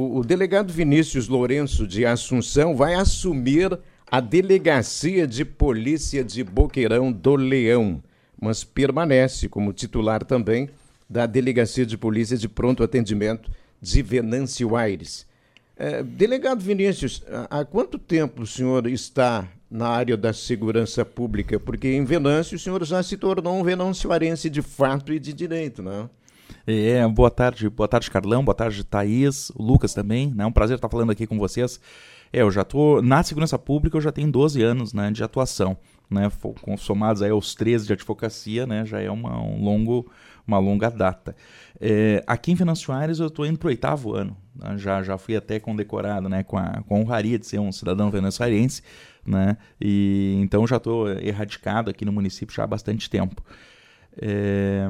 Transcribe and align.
O, 0.00 0.20
o 0.20 0.24
delegado 0.24 0.72
Vinícius 0.72 1.28
Lourenço 1.28 1.86
de 1.86 2.06
Assunção 2.06 2.74
vai 2.74 2.94
assumir 2.94 3.78
a 4.10 4.18
delegacia 4.18 5.26
de 5.26 5.44
polícia 5.44 6.24
de 6.24 6.42
Boqueirão 6.42 7.12
do 7.12 7.36
Leão, 7.36 8.02
mas 8.40 8.64
permanece 8.64 9.46
como 9.46 9.74
titular 9.74 10.24
também 10.24 10.70
da 11.06 11.26
delegacia 11.26 11.84
de 11.84 11.98
polícia 11.98 12.38
de 12.38 12.48
pronto 12.48 12.82
atendimento 12.82 13.50
de 13.78 14.00
Venâncio 14.00 14.74
Aires. 14.74 15.26
É, 15.76 16.02
delegado 16.02 16.62
Vinícius, 16.62 17.22
há 17.50 17.62
quanto 17.66 17.98
tempo 17.98 18.44
o 18.44 18.46
senhor 18.46 18.86
está 18.86 19.46
na 19.70 19.88
área 19.88 20.16
da 20.16 20.32
segurança 20.32 21.04
pública? 21.04 21.60
Porque 21.60 21.88
em 21.88 22.06
Venâncio 22.06 22.56
o 22.56 22.58
senhor 22.58 22.82
já 22.86 23.02
se 23.02 23.18
tornou 23.18 23.54
um 23.54 23.62
venancioarense 23.62 24.48
de 24.48 24.62
fato 24.62 25.12
e 25.12 25.18
de 25.18 25.34
direito, 25.34 25.82
não 25.82 25.92
é? 25.92 26.19
É, 26.72 27.04
boa 27.08 27.32
tarde, 27.32 27.68
boa 27.68 27.88
tarde, 27.88 28.08
Carlão, 28.08 28.44
boa 28.44 28.54
tarde, 28.54 28.84
Thaís, 28.84 29.50
Lucas 29.58 29.92
também, 29.92 30.32
né? 30.32 30.44
É 30.44 30.46
um 30.46 30.52
prazer 30.52 30.76
estar 30.76 30.88
falando 30.88 31.10
aqui 31.10 31.26
com 31.26 31.36
vocês. 31.36 31.80
É, 32.32 32.42
eu 32.42 32.50
já 32.52 32.62
estou 32.62 33.02
na 33.02 33.24
segurança 33.24 33.58
pública, 33.58 33.96
eu 33.96 34.00
já 34.00 34.12
tenho 34.12 34.30
12 34.30 34.62
anos 34.62 34.92
né, 34.92 35.10
de 35.10 35.24
atuação, 35.24 35.76
né? 36.08 36.30
Somados 36.78 37.22
aí 37.22 37.30
aos 37.30 37.56
13 37.56 37.88
de 37.88 37.92
advocacia, 37.92 38.68
né? 38.68 38.86
Já 38.86 39.00
é 39.00 39.10
uma, 39.10 39.42
um 39.42 39.64
longo, 39.64 40.08
uma 40.46 40.60
longa 40.60 40.88
data. 40.88 41.34
É, 41.80 42.22
aqui 42.24 42.52
em 42.52 42.54
Venâncio 42.54 42.94
eu 43.18 43.26
estou 43.26 43.44
indo 43.44 43.58
para 43.58 43.66
o 43.66 43.70
oitavo 43.70 44.14
ano, 44.14 44.36
né? 44.54 44.78
já, 44.78 45.02
já 45.02 45.18
fui 45.18 45.34
até 45.34 45.58
condecorado 45.58 46.28
né? 46.28 46.44
com, 46.44 46.56
a, 46.56 46.84
com 46.86 46.94
a 46.94 46.98
honraria 47.00 47.36
de 47.36 47.48
ser 47.48 47.58
um 47.58 47.72
cidadão 47.72 48.12
venezuelense, 48.12 48.80
né? 49.26 49.56
e 49.80 50.38
então 50.40 50.64
já 50.68 50.76
estou 50.76 51.10
erradicado 51.10 51.90
aqui 51.90 52.04
no 52.04 52.12
município 52.12 52.54
já 52.54 52.62
há 52.62 52.66
bastante 52.68 53.10
tempo. 53.10 53.42
É, 54.16 54.88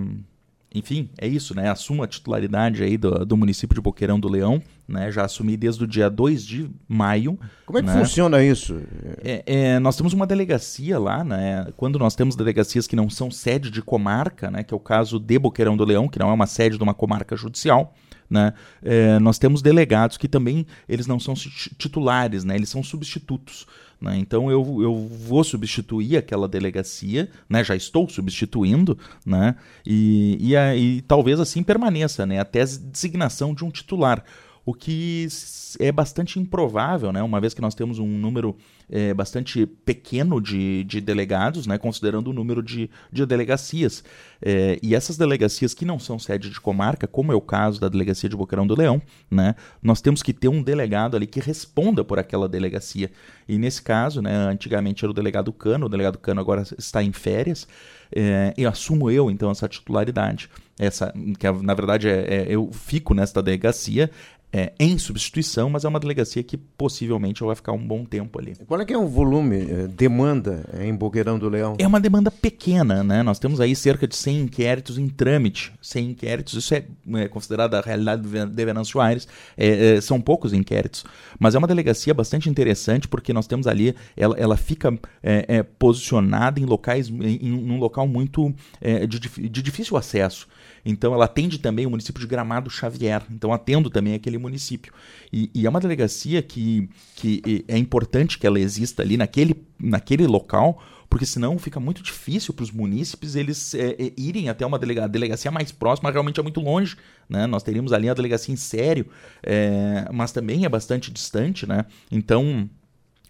enfim, 0.73 1.11
é 1.19 1.27
isso, 1.27 1.55
né? 1.55 1.69
Assumo 1.69 2.03
a 2.03 2.07
titularidade 2.07 2.83
aí 2.83 2.97
do, 2.97 3.25
do 3.27 3.37
município 3.37 3.75
de 3.75 3.81
Boqueirão 3.81 4.21
do 4.21 4.29
Leão, 4.29 4.63
né? 4.87 5.11
Já 5.11 5.25
assumi 5.25 5.57
desde 5.57 5.83
o 5.83 5.87
dia 5.87 6.09
2 6.09 6.47
de 6.47 6.71
maio. 6.89 7.37
Como 7.67 7.79
é 7.79 7.83
que 7.83 7.89
né? 7.89 7.99
funciona 7.99 8.43
isso? 8.43 8.81
É, 9.23 9.43
é, 9.47 9.79
nós 9.81 9.97
temos 9.97 10.13
uma 10.13 10.27
delegacia 10.27 10.97
lá, 10.97 11.25
né? 11.25 11.67
Quando 11.77 11.99
nós 11.99 12.15
temos 12.15 12.37
delegacias 12.37 12.87
que 12.87 12.95
não 12.95 13.11
são 13.11 13.33
sede 13.33 13.69
de 13.69 13.83
comarca, 13.83 14.49
né? 14.49 14.63
Que 14.63 14.73
é 14.73 14.77
o 14.77 14.81
caso 14.81 15.19
de 15.19 15.39
Boqueirão 15.41 15.77
do 15.77 15.85
Leão, 15.85 16.09
que 16.09 16.21
não 16.21 16.31
é 16.31 16.33
uma 16.33 16.47
sede 16.47 16.77
de 16.77 16.83
uma 16.83 16.95
comarca 16.95 17.35
judicial, 17.35 17.93
né? 18.31 18.55
É, 18.83 19.19
nós 19.19 19.39
temos 19.39 19.61
delegados 19.61 20.17
que 20.17 20.29
também 20.29 20.65
eles 20.89 21.07
não 21.07 21.19
são 21.19 21.35
titulares, 21.35 22.45
né? 22.45 22.55
Eles 22.55 22.69
são 22.69 22.83
substitutos. 22.83 23.67
Né? 24.01 24.17
Então 24.17 24.51
eu, 24.51 24.83
eu 24.83 24.95
vou 24.95 25.45
substituir 25.45 26.17
aquela 26.17 26.49
delegacia, 26.49 27.29
né? 27.49 27.63
já 27.63 27.77
estou 27.77 28.09
substituindo, 28.09 28.97
né? 29.27 29.57
e, 29.85 30.39
e, 30.41 30.57
e 30.57 31.03
talvez 31.03 31.39
assim 31.39 31.63
permaneça 31.63 32.25
né? 32.25 32.41
até 32.41 32.63
a 32.63 32.65
designação 32.65 33.55
de 33.55 33.63
um 33.63 33.71
titular 33.71 34.25
o 34.71 34.75
que 34.75 35.27
é 35.81 35.91
bastante 35.91 36.39
improvável, 36.39 37.13
né? 37.13 37.21
uma 37.23 37.41
vez 37.41 37.53
que 37.53 37.61
nós 37.61 37.75
temos 37.75 37.99
um 37.99 38.07
número 38.07 38.57
é, 38.89 39.13
bastante 39.13 39.67
pequeno 39.67 40.41
de, 40.41 40.85
de 40.85 41.01
delegados, 41.01 41.67
né? 41.67 41.77
considerando 41.77 42.29
o 42.29 42.33
número 42.33 42.63
de, 42.63 42.89
de 43.13 43.27
delegacias. 43.27 44.05
É, 44.41 44.79
e 44.81 44.95
essas 44.95 45.17
delegacias 45.17 45.75
que 45.75 45.85
não 45.85 45.99
são 45.99 46.21
sede 46.21 46.51
de 46.51 46.61
comarca, 46.61 47.09
como 47.09 47.33
é 47.33 47.35
o 47.35 47.41
caso 47.41 47.81
da 47.81 47.89
delegacia 47.89 48.29
de 48.29 48.37
Boqueirão 48.37 48.67
do 48.67 48.77
Leão, 48.77 49.03
né? 49.29 49.57
nós 49.83 50.01
temos 50.01 50.23
que 50.23 50.33
ter 50.33 50.49
um 50.49 50.63
delegado 50.63 51.17
ali 51.17 51.27
que 51.27 51.41
responda 51.41 52.05
por 52.05 52.21
aquela 52.21 52.49
delegacia. 52.49 53.11
E 53.49 53.59
nesse 53.59 53.83
caso, 53.83 54.23
né, 54.23 54.33
antigamente 54.33 55.05
era 55.05 55.11
o 55.11 55.15
delegado 55.15 55.53
Cano, 55.53 55.87
o 55.87 55.89
delegado 55.89 56.17
Cano 56.17 56.41
agora 56.41 56.63
está 56.79 57.03
em 57.03 57.11
férias, 57.11 57.67
é, 58.15 58.55
e 58.57 58.65
assumo 58.67 59.11
eu 59.11 59.31
então 59.31 59.51
essa 59.51 59.69
titularidade. 59.69 60.49
Essa, 60.79 61.13
que 61.39 61.51
na 61.63 61.75
verdade 61.75 62.09
é, 62.09 62.35
é, 62.35 62.47
eu 62.49 62.71
fico 62.73 63.13
nesta 63.13 63.43
delegacia, 63.43 64.11
é, 64.53 64.73
em 64.79 64.99
substituição, 64.99 65.71
mas 65.71 65.85
é 65.85 65.89
uma 65.89 66.01
delegacia 66.01 66.43
que 66.43 66.57
possivelmente 66.57 67.43
vai 67.43 67.55
ficar 67.55 67.73
um 67.73 67.87
bom 67.87 68.05
tempo 68.05 68.39
ali. 68.39 68.57
Qual 68.67 68.81
é 68.81 68.85
que 68.85 68.93
é 68.93 68.99
o 68.99 69.07
volume, 69.07 69.57
é, 69.57 69.87
demanda 69.87 70.69
é, 70.73 70.87
em 70.87 70.95
Boqueirão 70.95 71.39
do 71.39 71.49
Leão? 71.49 71.77
É 71.79 71.87
uma 71.87 72.01
demanda 72.01 72.31
pequena, 72.31 73.05
né? 73.05 73.23
Nós 73.23 73.39
temos 73.39 73.61
aí 73.61 73.77
cerca 73.77 74.09
de 74.09 74.17
100 74.17 74.41
inquéritos 74.41 74.99
em 74.99 75.09
trâmite. 75.09 75.73
100 75.81 76.11
inquéritos, 76.11 76.55
isso 76.55 76.75
é, 76.75 76.85
é 77.15 77.29
considerado 77.29 77.75
a 77.75 77.81
realidade 77.81 78.23
de 78.23 78.65
Venâncio 78.65 79.01
Aires, 79.01 79.29
é, 79.57 79.97
é, 79.97 80.01
são 80.01 80.21
poucos 80.21 80.53
inquéritos. 80.53 81.05
Mas 81.39 81.55
é 81.55 81.59
uma 81.59 81.69
delegacia 81.69 82.13
bastante 82.13 82.51
interessante 82.51 83.07
porque 83.07 83.33
nós 83.33 83.47
temos 83.47 83.67
ali, 83.67 83.95
ela, 84.17 84.37
ela 84.37 84.57
fica 84.57 84.99
posicionada 85.79 86.59
em 86.59 86.65
locais, 86.65 87.09
em, 87.09 87.47
em 87.47 87.53
um 87.53 87.79
local 87.79 88.07
muito 88.07 88.55
de, 89.09 89.49
de 89.49 89.63
difícil 89.63 89.97
acesso. 89.97 90.49
Então 90.85 91.13
ela 91.15 91.27
atende 91.27 91.59
também 91.59 91.87
o 91.87 91.91
município 91.91 92.21
de 92.21 92.27
Gramado 92.27 92.71
Xavier. 92.71 93.23
Então 93.31 93.53
atendo 93.53 93.91
também 93.91 94.15
aquele 94.15 94.39
município. 94.41 94.93
E, 95.33 95.51
e, 95.55 95.67
é 95.67 95.71
uma 95.71 95.81
delegacia 95.81 96.43
que, 96.43 96.89
que 97.17 97.65
é 97.69 97.77
importante 97.77 98.39
que 98.39 98.47
ela 98.47 98.59
exista 98.59 99.03
ali 99.03 99.17
naquele, 99.17 99.65
naquele 99.79 100.27
local, 100.27 100.83
porque 101.09 101.27
senão 101.27 101.59
fica 101.59 101.81
muito 101.81 102.03
difícil 102.03 102.55
para 102.55 102.63
os 102.63 102.71
munícipes 102.71 103.35
eles 103.35 103.75
é, 103.75 103.91
é, 103.99 104.13
irem 104.17 104.49
até 104.49 104.65
uma 104.65 104.79
delega 104.79 105.09
delegacia 105.09 105.51
mais 105.51 105.73
próxima, 105.73 106.11
realmente 106.11 106.39
é 106.39 106.43
muito 106.43 106.61
longe. 106.61 106.97
Né? 107.29 107.47
Nós 107.47 107.63
teríamos 107.63 107.93
ali 107.93 108.09
a 108.09 108.15
delegacia 108.15 108.55
em 108.55 108.57
sério, 108.57 109.07
é, 109.43 110.09
mas 110.13 110.31
também 110.31 110.65
é 110.65 110.69
bastante 110.69 111.11
distante. 111.11 111.67
Né? 111.67 111.85
Então 112.11 112.71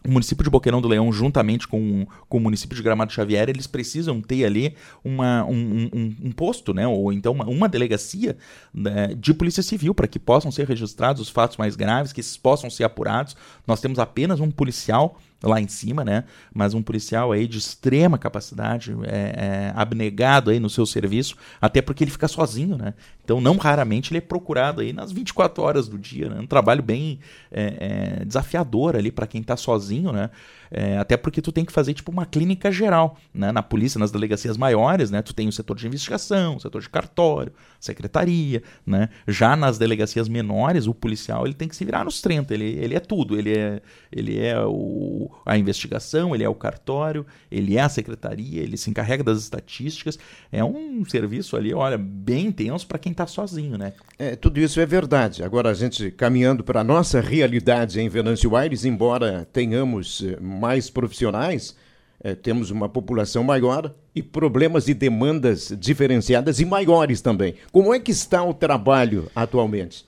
o 0.07 0.11
município 0.11 0.43
de 0.43 0.51
Boqueirão 0.51 0.81
do 0.81 0.89
Leão, 0.89 1.13
juntamente 1.13 1.69
com, 1.69 2.07
com 2.29 2.39
o 2.39 2.41
município 2.41 2.77
de 2.77 2.83
Gramado 2.83 3.13
Xavier, 3.13 3.49
eles 3.49 3.67
precisam 3.67 4.21
ter 4.21 4.45
ali 4.45 4.75
uma, 5.05 5.45
um, 5.45 5.89
um, 5.93 6.17
um 6.25 6.33
posto, 6.33 6.73
né, 6.73 6.87
ou 6.87 7.13
então 7.13 7.33
uma, 7.33 7.47
uma 7.47 7.69
delegacia 7.69 8.37
né, 8.73 9.15
de 9.15 9.35
polícia 9.35 9.63
civil 9.63 9.95
para 9.95 10.09
que 10.09 10.19
possam 10.19 10.51
ser 10.51 10.67
registrados 10.67 11.21
os 11.21 11.29
fatos 11.29 11.57
mais 11.57 11.77
graves, 11.77 12.13
que 12.13 12.21
esses 12.21 12.37
possam 12.37 12.71
ser 12.71 12.85
apurados. 12.85 13.37
Nós 13.67 13.81
temos 13.81 13.99
apenas 13.99 14.41
um 14.41 14.51
policial 14.51 15.19
lá 15.43 15.61
em 15.61 15.69
cima, 15.69 16.05
né? 16.05 16.25
Mas 16.53 16.75
um 16.75 16.83
policial 16.83 17.33
aí 17.33 17.47
de 17.47 17.59
extrema 17.59 18.19
capacidade, 18.19 18.95
é, 19.05 19.17
é, 19.37 19.73
abnegado 19.75 20.51
aí 20.51 20.61
no 20.61 20.69
seu 20.69 20.85
serviço, 20.85 21.37
até 21.61 21.81
porque 21.81 22.05
ele 22.05 22.11
fica 22.11 22.29
sozinho, 22.29 22.77
né? 22.77 22.95
Então, 23.25 23.41
não 23.41 23.57
raramente 23.57 24.13
ele 24.13 24.19
é 24.19 24.21
procurado 24.21 24.81
aí 24.81 24.93
nas 24.93 25.13
24 25.13 25.63
horas 25.63 25.89
do 25.89 25.99
dia, 25.99 26.29
né? 26.29 26.41
Um 26.41 26.47
trabalho 26.47 26.83
bem 26.83 27.21
é, 27.51 28.21
é 28.21 28.25
desafiador 28.25 28.97
ali 28.97 29.11
para 29.11 29.27
quem 29.27 29.41
está 29.41 29.57
sozinho, 29.57 30.13
né? 30.13 30.31
É, 30.71 30.99
até 30.99 31.17
porque 31.17 31.43
tu 31.43 31.51
tem 31.51 31.65
que 31.65 31.73
fazer 31.73 31.93
tipo 31.95 32.13
uma 32.13 32.25
clínica 32.25 32.71
geral, 32.71 33.19
né? 33.35 33.51
Na 33.51 33.63
polícia, 33.63 33.99
nas 33.99 34.13
delegacias 34.13 34.57
maiores, 34.57 35.11
né? 35.11 35.21
Tu 35.21 35.35
tem 35.35 35.49
o 35.49 35.53
setor 35.53 35.77
de 35.77 35.87
investigação, 35.87 36.57
o 36.57 36.61
setor 36.61 36.81
de 36.81 36.89
cartório, 36.89 37.53
secretaria, 37.81 38.63
né? 38.87 39.09
Já 39.27 39.57
nas 39.57 39.79
delegacias 39.79 40.29
menores, 40.29 40.87
o 40.87 40.95
policial 40.95 41.45
ele 41.47 41.55
tem 41.55 41.69
que 41.69 41.75
se 41.75 41.85
virar 41.85 42.05
nos 42.05 42.21
30, 42.21 42.55
ele, 42.55 42.65
ele 42.79 42.95
é 42.95 43.01
tudo, 43.01 43.37
ele 43.37 43.59
é, 43.59 43.83
ele 44.13 44.39
é 44.39 44.61
o, 44.65 45.31
a 45.45 45.59
investigação, 45.59 46.35
ele 46.35 46.45
é 46.45 46.49
o 46.49 46.55
cartório, 46.55 47.27
ele 47.51 47.77
é 47.77 47.81
a 47.81 47.89
secretaria, 47.89 48.63
ele 48.63 48.77
se 48.77 48.91
encarrega 48.91 49.25
das 49.25 49.39
estatísticas, 49.39 50.19
é 50.53 50.63
um 50.63 51.05
serviço 51.05 51.57
ali, 51.57 51.75
olha, 51.75 51.99
bem 51.99 52.47
intenso 52.47 52.87
para 52.87 52.99
quem 52.99 53.13
está 53.13 53.27
sozinho, 53.27 53.77
né? 53.77 53.93
É, 54.19 54.37
tudo 54.37 54.61
isso 54.61 54.81
é 54.81 54.87
verdade. 54.87 55.43
Agora 55.43 55.71
a 55.71 55.75
gente 55.75 56.11
caminhando 56.11 56.63
para 56.63 56.81
a 56.81 56.85
nossa 56.85 57.21
realidade 57.21 58.01
em 58.01 58.09
Venâncio 58.09 58.55
Aires, 58.55 58.85
embora 58.85 59.49
tenhamos 59.53 60.23
eh, 60.23 60.39
mais 60.61 60.91
profissionais, 60.91 61.75
é, 62.23 62.35
temos 62.35 62.71
uma 62.71 62.89
população 62.89 63.43
maior 63.43 63.95
e 64.15 64.23
problemas 64.23 64.89
e 64.89 64.95
demandas 64.95 65.75
diferenciadas 65.79 66.61
e 66.61 66.65
maiores 66.67 67.23
também. 67.23 67.55
Como 67.73 67.95
é 67.95 67.99
que 67.99 68.11
está 68.11 68.43
o 68.43 68.53
trabalho 68.53 69.31
atualmente? 69.35 70.05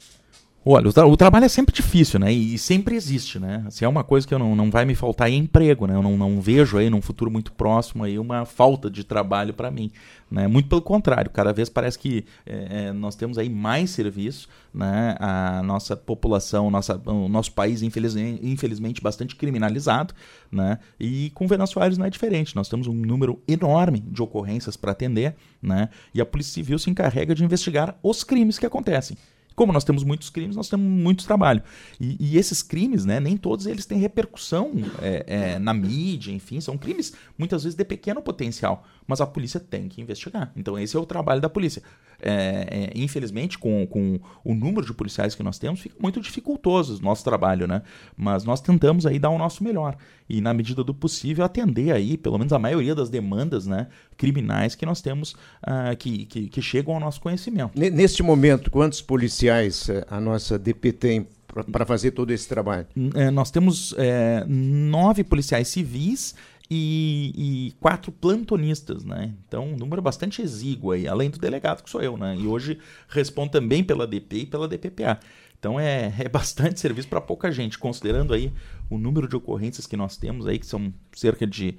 Olha, 0.65 0.89
o, 0.89 0.93
tra 0.93 1.05
o, 1.05 1.17
trabalho 1.17 1.45
é 1.45 1.49
sempre 1.49 1.75
difícil, 1.75 2.21
né? 2.21 2.33
E, 2.33 2.57
sempre 2.57 2.95
existe, 2.95 3.37
né? 3.37 3.67
Se 3.69 3.85
é 3.85 3.89
uma 3.89 4.05
coisa 4.05 4.29
que 4.29 4.33
eu 4.33 4.39
não, 4.39 4.55
não 4.55 4.71
vai 4.71 4.85
me 4.85 4.95
faltar 4.95 5.29
é 5.29 5.33
emprego, 5.33 5.89
né? 5.89 5.97
Eu 5.97 6.03
não, 6.03 6.17
não 6.17 6.41
vejo 6.41 6.79
aí 6.79 6.89
num 6.89 7.03
futuro 7.03 7.29
muito 7.33 7.51
próximo 7.53 8.05
aí 8.05 8.17
uma 8.17 8.45
falta 8.45 8.89
de 8.89 9.03
trabalho 9.03 9.53
para 9.53 9.73
mim, 9.73 9.91
né? 10.31 10.47
Muito 10.47 10.69
pelo 10.69 10.81
contrário, 10.81 11.33
cada 11.33 11.53
vez 11.53 11.69
parece 11.69 11.99
que 11.99 12.25
é, 12.47 12.87
é, 12.87 12.93
nós 12.93 13.17
temos 13.17 13.39
aí 13.39 13.49
mais 13.49 13.91
serviço, 13.91 14.49
né? 14.73 15.17
A 15.19 15.65
nossa 15.65 15.97
população, 15.97 16.71
nossa, 16.71 16.97
o 17.07 17.29
nosso 17.29 17.51
país 17.51 17.83
infelizmente, 17.83 18.47
infelizmente 18.47 19.03
bastante 19.03 19.35
criminalizado, 19.35 20.15
né? 20.51 20.79
E 20.99 21.31
com 21.31 21.49
Venezuela 21.49 21.93
não 21.99 22.07
é 22.07 22.11
diferente. 22.11 22.55
Nós 22.55 22.69
temos 22.69 22.87
um 22.87 22.95
número 22.95 23.43
enorme 23.49 23.99
de 23.99 24.23
ocorrências 24.23 24.77
para 24.77 24.93
atender, 24.93 25.35
né? 25.61 25.89
E 26.15 26.21
a 26.21 26.27
Polícia 26.27 26.55
Civil 26.55 26.79
se 26.79 26.89
encarrega 26.89 27.35
de 27.35 27.43
investigar 27.43 27.99
os 28.01 28.23
crimes 28.23 28.61
que 28.61 28.67
acontecem. 28.67 29.17
Como 29.55 29.73
nós 29.73 29.85
temos 29.85 30.05
muitos 30.05 30.31
crimes, 30.31 30.57
nós 30.57 30.69
temos 30.69 30.87
muito 30.87 31.25
trabalho. 31.25 31.63
E, 32.01 32.17
e 32.19 32.39
esses 32.39 32.63
crimes, 32.63 33.05
né, 33.05 33.21
nem 33.21 33.37
todos 33.37 33.67
eles 33.67 33.87
têm 33.87 33.99
repercussão 33.99 34.73
é, 35.01 35.25
é, 35.27 35.59
na 35.59 35.75
mídia, 35.75 36.33
enfim, 36.33 36.61
são 36.61 36.79
crimes 36.79 37.13
muitas 37.37 37.65
vezes 37.65 37.77
de 37.77 37.85
pequeno 37.85 38.23
potencial, 38.23 38.85
mas 39.07 39.21
a 39.21 39.27
polícia 39.27 39.61
tem 39.61 39.89
que 39.89 40.01
investigar. 40.01 40.53
Então 40.57 40.79
esse 40.79 40.97
é 40.97 41.01
o 41.01 41.07
trabalho 41.07 41.41
da 41.41 41.49
polícia. 41.49 41.83
É, 42.21 42.91
é 42.95 42.99
infelizmente, 42.99 43.59
com, 43.59 43.87
com 43.87 44.21
o 44.45 44.55
número 44.55 44.87
de 44.87 44.95
policiais 44.95 45.35
que 45.35 45.43
nós 45.43 45.59
temos, 45.59 45.81
fica 45.81 45.97
muito 46.01 46.21
dificultoso 46.21 46.99
o 46.99 47.03
nosso 47.03 47.25
trabalho, 47.25 47.67
né? 47.67 47.83
Mas 48.17 48.45
nós 48.45 48.61
tentamos 48.61 49.07
aí 49.07 49.19
dar 49.19 49.31
o 49.31 49.39
nosso 49.39 49.65
melhor 49.65 49.97
e, 50.29 50.41
na 50.41 50.55
medida 50.55 50.83
do 50.83 50.95
possível, 50.95 51.45
atender 51.45 51.93
aí, 51.93 52.17
pelo 52.17 52.39
menos 52.39 52.53
a 52.53 52.59
maioria 52.59 52.95
das 52.95 53.11
demandas 53.11 53.67
né, 53.67 53.89
criminais 54.17 54.75
que 54.75 54.87
nós 54.87 55.03
temos, 55.03 55.33
uh, 55.33 55.95
que, 55.99 56.25
que, 56.25 56.49
que 56.49 56.63
chegam 56.63 56.95
ao 56.95 57.01
nosso 57.01 57.21
conhecimento. 57.21 57.79
Neste 57.79 58.23
momento, 58.23 58.71
quantos 58.71 59.03
policiais 59.03 59.42
eh, 59.49 60.05
a 60.09 60.21
nossa 60.21 60.59
DP 60.59 60.93
tem 60.93 61.27
para 61.71 61.85
fazer 61.85 62.13
todo 62.13 62.31
esse 62.31 62.49
trabalho? 62.49 62.87
É, 63.15 63.31
nós 63.31 63.51
temos 63.51 63.95
é, 63.99 64.45
nove 64.47 65.23
policiais 65.23 65.69
civis 65.69 66.35
e, 66.71 67.33
e, 67.37 67.73
quatro 67.73 68.11
plantonistas, 68.11 69.05
né? 69.05 69.35
Então, 69.47 69.67
um 69.67 69.77
número 69.77 70.01
bastante 70.01 70.41
exíguo 70.41 70.93
aí, 70.93 71.07
além 71.07 71.29
do 71.29 71.39
delegado 71.39 71.83
que 71.83 71.91
sou 71.91 72.01
eu, 72.01 72.17
né? 72.17 72.35
E 72.39 72.47
hoje 72.47 72.79
respondo 73.09 73.51
também 73.51 73.85
pela 73.85 74.07
DP 74.07 74.37
e 74.37 74.47
pela 74.47 74.67
DPPA. 74.67 75.21
Então 75.59 75.79
é, 75.79 76.13
é 76.19 76.29
bastante 76.29 76.81
serviço 76.81 77.09
para 77.09 77.21
pouca 77.21 77.53
gente, 77.53 77.79
considerando 77.79 78.33
aí 78.33 78.53
o 78.89 78.97
número 78.97 79.29
de 79.29 79.37
ocorrências 79.37 79.87
que 79.87 79.97
nós 79.97 80.17
temos 80.17 80.47
aí, 80.47 80.59
que 80.59 80.67
são 80.67 80.93
cerca 81.15 81.47
de 81.47 81.77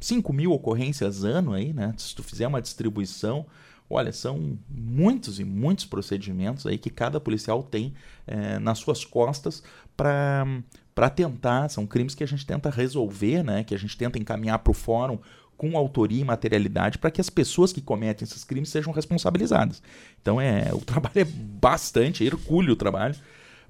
5 0.00 0.32
mil 0.32 0.52
ocorrências 0.52 1.22
ano 1.22 1.52
aí, 1.52 1.72
né? 1.72 1.94
Se 1.98 2.14
tu 2.14 2.22
fizer 2.22 2.46
uma 2.46 2.62
distribuição, 2.62 3.44
olha, 3.90 4.12
são 4.12 4.56
muitos 4.70 5.40
e 5.40 5.44
muitos 5.44 5.84
procedimentos 5.84 6.66
aí 6.66 6.78
que 6.78 6.88
cada 6.88 7.20
policial 7.20 7.62
tem 7.62 7.92
é, 8.26 8.58
nas 8.60 8.78
suas 8.78 9.04
costas 9.04 9.62
para 9.96 10.46
para 10.94 11.08
tentar, 11.08 11.70
são 11.70 11.86
crimes 11.86 12.14
que 12.14 12.22
a 12.22 12.26
gente 12.26 12.44
tenta 12.44 12.68
resolver, 12.68 13.42
né? 13.42 13.64
Que 13.64 13.74
a 13.74 13.78
gente 13.78 13.96
tenta 13.96 14.18
encaminhar 14.18 14.58
para 14.58 14.70
o 14.70 14.74
fórum 14.74 15.18
com 15.56 15.76
autoria 15.76 16.20
e 16.20 16.24
materialidade 16.24 16.98
para 16.98 17.10
que 17.10 17.20
as 17.20 17.30
pessoas 17.30 17.72
que 17.72 17.80
cometem 17.80 18.26
esses 18.26 18.44
crimes 18.44 18.68
sejam 18.68 18.92
responsabilizadas. 18.92 19.82
Então 20.20 20.40
é, 20.40 20.68
o 20.72 20.78
trabalho 20.84 21.18
é 21.18 21.24
bastante, 21.24 22.22
é 22.24 22.26
hercúleo 22.26 22.74
o 22.74 22.76
trabalho, 22.76 23.14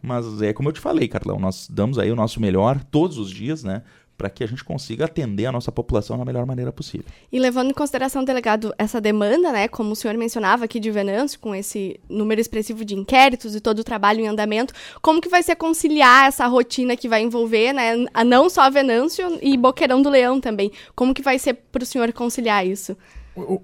mas 0.03 0.41
é 0.43 0.53
como 0.53 0.69
eu 0.69 0.73
te 0.73 0.81
falei, 0.81 1.07
Carlão, 1.09 1.39
nós 1.39 1.69
damos 1.69 1.99
aí 1.99 2.11
o 2.11 2.17
nosso 2.17 2.41
melhor 2.41 2.83
todos 2.85 3.19
os 3.19 3.31
dias, 3.31 3.63
né? 3.63 3.83
Para 4.21 4.29
que 4.29 4.45
a 4.45 4.47
gente 4.47 4.63
consiga 4.63 5.07
atender 5.07 5.47
a 5.47 5.53
nossa 5.53 5.73
população 5.73 6.19
da 6.19 6.27
melhor 6.27 6.45
maneira 6.45 6.71
possível. 6.71 7.07
E 7.33 7.39
levando 7.39 7.71
em 7.71 7.73
consideração, 7.73 8.23
delegado, 8.23 8.75
essa 8.77 9.01
demanda, 9.01 9.51
né, 9.51 9.67
como 9.67 9.93
o 9.93 9.97
senhor 9.97 10.15
mencionava 10.15 10.67
aqui 10.67 10.79
de 10.79 10.91
Venâncio, 10.91 11.41
com 11.41 11.55
esse 11.55 11.99
número 12.07 12.39
expressivo 12.39 12.85
de 12.85 12.95
inquéritos 12.95 13.55
e 13.55 13.61
todo 13.63 13.79
o 13.79 13.85
trabalho 13.85 14.21
em 14.21 14.29
andamento, 14.29 14.75
como 15.01 15.23
que 15.23 15.29
vai 15.31 15.43
ser 15.43 15.57
conciliar 15.57 16.27
essa 16.27 16.47
rotina 16.47 16.99
que 16.99 17.09
vai 17.09 17.23
envolver, 17.23 17.73
né, 17.73 17.95
não 18.27 18.51
só 18.51 18.71
Venâncio 18.71 19.39
e 19.41 19.57
Boqueirão 19.57 20.03
do 20.03 20.11
Leão 20.11 20.39
também? 20.39 20.71
Como 20.95 21.15
que 21.15 21.23
vai 21.23 21.39
ser 21.39 21.55
para 21.55 21.83
o 21.83 21.87
senhor 21.87 22.13
conciliar 22.13 22.67
isso? 22.67 22.95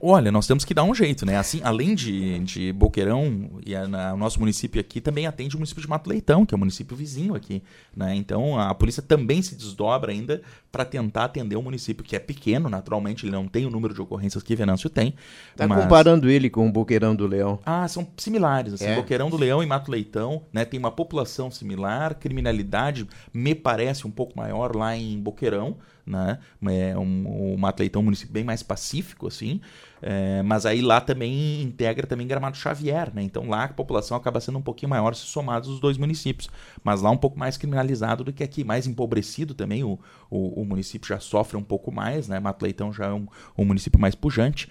Olha, 0.00 0.30
nós 0.30 0.46
temos 0.46 0.64
que 0.64 0.72
dar 0.72 0.84
um 0.84 0.94
jeito, 0.94 1.26
né? 1.26 1.36
Assim, 1.36 1.60
além 1.64 1.94
de, 1.94 2.38
de 2.40 2.72
Boqueirão, 2.72 3.50
e 3.64 3.74
a, 3.74 3.88
na, 3.88 4.14
o 4.14 4.16
nosso 4.16 4.38
município 4.38 4.80
aqui 4.80 5.00
também 5.00 5.26
atende 5.26 5.56
o 5.56 5.58
município 5.58 5.82
de 5.82 5.88
Mato 5.88 6.08
Leitão, 6.08 6.46
que 6.46 6.54
é 6.54 6.56
o 6.56 6.58
município 6.58 6.96
vizinho 6.96 7.34
aqui, 7.34 7.62
né? 7.94 8.14
Então 8.14 8.58
a 8.58 8.72
polícia 8.74 9.02
também 9.02 9.42
se 9.42 9.56
desdobra 9.56 10.12
ainda 10.12 10.40
para 10.70 10.84
tentar 10.84 11.24
atender 11.24 11.56
o 11.56 11.62
município, 11.62 12.04
que 12.04 12.14
é 12.14 12.18
pequeno, 12.18 12.68
naturalmente, 12.68 13.24
ele 13.24 13.32
não 13.32 13.48
tem 13.48 13.66
o 13.66 13.70
número 13.70 13.92
de 13.92 14.00
ocorrências 14.00 14.42
que 14.42 14.54
Venâncio 14.54 14.88
tem. 14.88 15.14
Tá 15.56 15.66
mas... 15.66 15.82
comparando 15.82 16.30
ele 16.30 16.48
com 16.48 16.68
o 16.68 16.72
Boqueirão 16.72 17.16
do 17.16 17.26
Leão? 17.26 17.58
Ah, 17.64 17.88
são 17.88 18.06
similares. 18.16 18.74
Assim, 18.74 18.86
é. 18.86 18.94
Boqueirão 18.94 19.30
do 19.30 19.36
Leão 19.36 19.62
e 19.62 19.66
Mato 19.66 19.90
Leitão, 19.90 20.42
né? 20.52 20.64
Tem 20.64 20.78
uma 20.78 20.92
população 20.92 21.50
similar, 21.50 22.14
criminalidade 22.14 23.06
me 23.32 23.54
parece 23.54 24.06
um 24.06 24.10
pouco 24.10 24.36
maior 24.36 24.76
lá 24.76 24.96
em 24.96 25.18
Boqueirão, 25.18 25.76
né? 26.06 26.38
É 26.66 26.96
um, 26.96 27.54
o 27.54 27.58
Mato 27.58 27.80
Leitão 27.80 28.00
é 28.00 28.02
um 28.02 28.04
município 28.04 28.32
bem 28.32 28.44
mais 28.44 28.62
pacífico, 28.62 29.26
assim, 29.26 29.60
é, 30.00 30.42
mas 30.42 30.64
aí 30.64 30.80
lá 30.80 31.00
também 31.00 31.62
integra 31.62 32.06
também 32.06 32.26
Gramado 32.26 32.56
Xavier, 32.56 33.12
né? 33.12 33.22
Então 33.22 33.48
lá 33.48 33.64
a 33.64 33.68
população 33.68 34.16
acaba 34.16 34.40
sendo 34.40 34.58
um 34.58 34.62
pouquinho 34.62 34.90
maior 34.90 35.14
se 35.14 35.26
somados 35.26 35.68
os 35.68 35.80
dois 35.80 35.98
municípios, 35.98 36.48
mas 36.84 37.02
lá 37.02 37.10
um 37.10 37.16
pouco 37.16 37.38
mais 37.38 37.56
criminalizado 37.56 38.22
do 38.22 38.32
que 38.32 38.44
aqui, 38.44 38.62
mais 38.62 38.86
empobrecido 38.86 39.54
também, 39.54 39.82
o, 39.82 39.98
o, 40.30 40.62
o 40.62 40.64
município 40.64 41.08
já 41.08 41.18
sofre 41.18 41.56
um 41.56 41.62
pouco 41.62 41.90
mais, 41.90 42.28
né? 42.28 42.38
Mato 42.38 42.62
Leitão 42.62 42.92
já 42.92 43.06
é 43.06 43.12
um, 43.12 43.26
um 43.58 43.64
município 43.64 44.00
mais 44.00 44.14
pujante, 44.14 44.68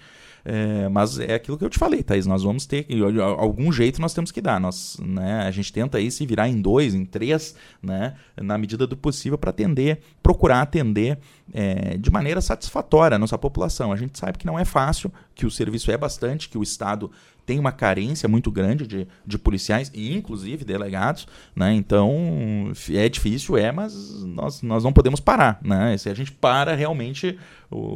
é, 0.47 0.87
mas 0.89 1.17
é 1.17 1.33
aquilo 1.33 1.57
que 1.57 1.65
eu 1.65 1.69
te 1.69 1.79
falei, 1.79 2.03
Thaís. 2.03 2.27
Nós 2.27 2.43
vamos 2.43 2.67
ter 2.67 2.85
algum 3.19 3.71
jeito 3.71 3.99
nós 3.99 4.13
temos 4.13 4.31
que 4.31 4.39
dar. 4.39 4.59
Nós, 4.59 4.97
né, 5.03 5.41
a 5.41 5.49
gente 5.49 5.73
tenta 5.73 5.97
aí 5.97 6.11
se 6.11 6.23
virar 6.23 6.47
em 6.47 6.61
dois, 6.61 6.93
em 6.93 7.03
três, 7.03 7.55
né, 7.81 8.13
na 8.37 8.55
medida 8.55 8.85
do 8.85 8.95
possível 8.95 9.39
para 9.39 9.49
atender, 9.49 9.99
procurar 10.21 10.61
atender 10.61 11.17
é, 11.51 11.97
de 11.97 12.11
maneira 12.11 12.41
satisfatória 12.41 13.15
a 13.15 13.19
nossa 13.19 13.37
população. 13.39 13.91
A 13.91 13.97
gente 13.97 14.19
sabe 14.19 14.37
que 14.37 14.45
não 14.45 14.59
é 14.59 14.63
fácil, 14.63 15.11
que 15.33 15.47
o 15.47 15.51
serviço 15.51 15.89
é 15.89 15.97
bastante, 15.97 16.47
que 16.47 16.57
o 16.59 16.63
Estado 16.63 17.09
tem 17.45 17.59
uma 17.59 17.71
carência 17.71 18.27
muito 18.27 18.51
grande 18.51 18.87
de, 18.87 19.07
de 19.25 19.37
policiais 19.37 19.91
e 19.93 20.15
inclusive 20.15 20.65
delegados, 20.65 21.27
né? 21.55 21.73
Então 21.73 22.71
é 22.89 23.07
difícil, 23.07 23.55
é, 23.55 23.71
mas 23.71 24.23
nós, 24.23 24.61
nós 24.61 24.83
não 24.83 24.91
podemos 24.91 25.19
parar, 25.19 25.59
né? 25.61 25.95
Se 25.97 26.09
a 26.09 26.13
gente 26.13 26.31
para 26.31 26.73
realmente, 26.73 27.37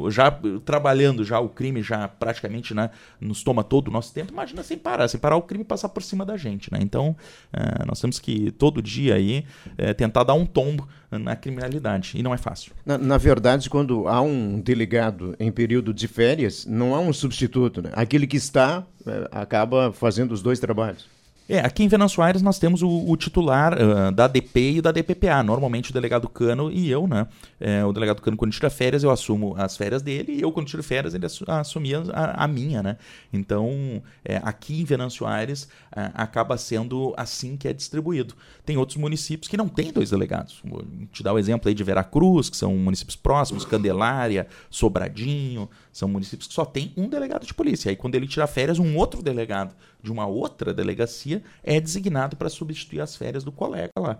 já 0.09 0.31
trabalhando 0.65 1.23
já 1.23 1.39
o 1.39 1.49
crime 1.49 1.81
já 1.81 2.07
praticamente 2.07 2.73
né, 2.73 2.89
nos 3.19 3.43
toma 3.43 3.63
todo 3.63 3.87
o 3.87 3.91
nosso 3.91 4.13
tempo, 4.13 4.31
imagina 4.33 4.63
sem 4.63 4.77
parar, 4.77 5.07
sem 5.07 5.19
parar 5.19 5.35
o 5.35 5.41
crime 5.41 5.63
passar 5.63 5.89
por 5.89 6.03
cima 6.03 6.25
da 6.25 6.37
gente, 6.37 6.71
né? 6.71 6.79
Então 6.81 7.15
é, 7.53 7.85
nós 7.85 7.99
temos 7.99 8.19
que 8.19 8.51
todo 8.51 8.81
dia 8.81 9.15
aí 9.15 9.45
é, 9.77 9.93
tentar 9.93 10.23
dar 10.23 10.33
um 10.33 10.45
tombo 10.45 10.87
na 11.11 11.35
criminalidade 11.35 12.13
e 12.15 12.21
não 12.21 12.33
é 12.33 12.37
fácil. 12.37 12.71
Na, 12.85 12.97
na, 12.97 13.17
verdade, 13.17 13.69
quando 13.69 14.07
há 14.07 14.21
um 14.21 14.59
delegado 14.59 15.35
em 15.39 15.51
período 15.51 15.93
de 15.93 16.07
férias, 16.07 16.65
não 16.65 16.93
há 16.93 16.99
um 16.99 17.11
substituto, 17.11 17.81
né? 17.81 17.89
Aquele 17.93 18.27
que 18.27 18.37
está 18.37 18.85
é, 19.05 19.27
acaba 19.31 19.91
fazendo 19.91 20.31
os 20.31 20.41
dois 20.41 20.59
trabalhos. 20.59 21.07
É, 21.51 21.61
aqui 21.61 21.83
em 21.83 21.87
Venâncio 21.87 22.21
Aires 22.21 22.43
nós 22.43 22.59
temos 22.59 22.83
o, 22.83 23.09
o 23.09 23.17
titular 23.17 23.73
uh, 23.73 24.11
da 24.11 24.27
DP 24.27 24.73
e 24.73 24.81
da 24.81 24.91
DPPA. 24.91 25.41
Normalmente 25.41 25.89
o 25.89 25.93
delegado 25.93 26.29
Cano 26.29 26.71
e 26.71 26.91
eu, 26.91 27.07
né? 27.07 27.27
É, 27.59 27.83
o 27.83 27.91
delegado 27.91 28.21
Cano, 28.21 28.37
quando 28.37 28.51
tira 28.51 28.69
férias, 28.69 29.01
eu 29.01 29.09
assumo 29.09 29.55
as 29.57 29.75
férias 29.75 30.03
dele 30.03 30.33
e 30.33 30.41
eu, 30.41 30.51
quando 30.51 30.67
tiro 30.67 30.83
férias, 30.83 31.15
ele 31.15 31.25
assumia 31.47 32.03
a, 32.13 32.43
a 32.43 32.47
minha, 32.47 32.83
né? 32.83 32.97
Então, 33.33 33.99
é, 34.23 34.39
aqui 34.43 34.79
em 34.79 34.85
Venâncio 34.85 35.25
Aires 35.25 35.63
uh, 35.63 36.11
acaba 36.13 36.55
sendo 36.55 37.15
assim 37.17 37.57
que 37.57 37.67
é 37.67 37.73
distribuído. 37.73 38.35
Tem 38.63 38.77
outros 38.77 38.97
municípios 38.97 39.47
que 39.47 39.57
não 39.57 39.67
têm 39.67 39.91
dois 39.91 40.11
delegados. 40.11 40.61
Vou 40.63 40.83
te 41.11 41.23
dar 41.23 41.33
o 41.33 41.39
exemplo 41.39 41.67
aí 41.67 41.73
de 41.73 41.83
Veracruz, 41.83 42.47
que 42.47 42.57
são 42.57 42.75
municípios 42.75 43.15
próximos, 43.15 43.65
Candelária, 43.65 44.45
Sobradinho, 44.69 45.67
são 45.91 46.07
municípios 46.07 46.47
que 46.47 46.53
só 46.53 46.63
tem 46.63 46.93
um 46.95 47.09
delegado 47.09 47.43
de 47.43 47.55
polícia. 47.55 47.89
Aí, 47.89 47.95
quando 47.95 48.13
ele 48.13 48.27
tira 48.27 48.45
férias, 48.45 48.77
um 48.77 48.95
outro 48.95 49.23
delegado 49.23 49.73
de 50.01 50.11
uma 50.11 50.27
outra 50.27 50.73
delegacia 50.73 51.38
é 51.63 51.79
designado 51.79 52.35
para 52.35 52.49
substituir 52.49 53.01
as 53.01 53.15
férias 53.15 53.43
do 53.43 53.51
colega 53.51 53.91
lá. 53.97 54.19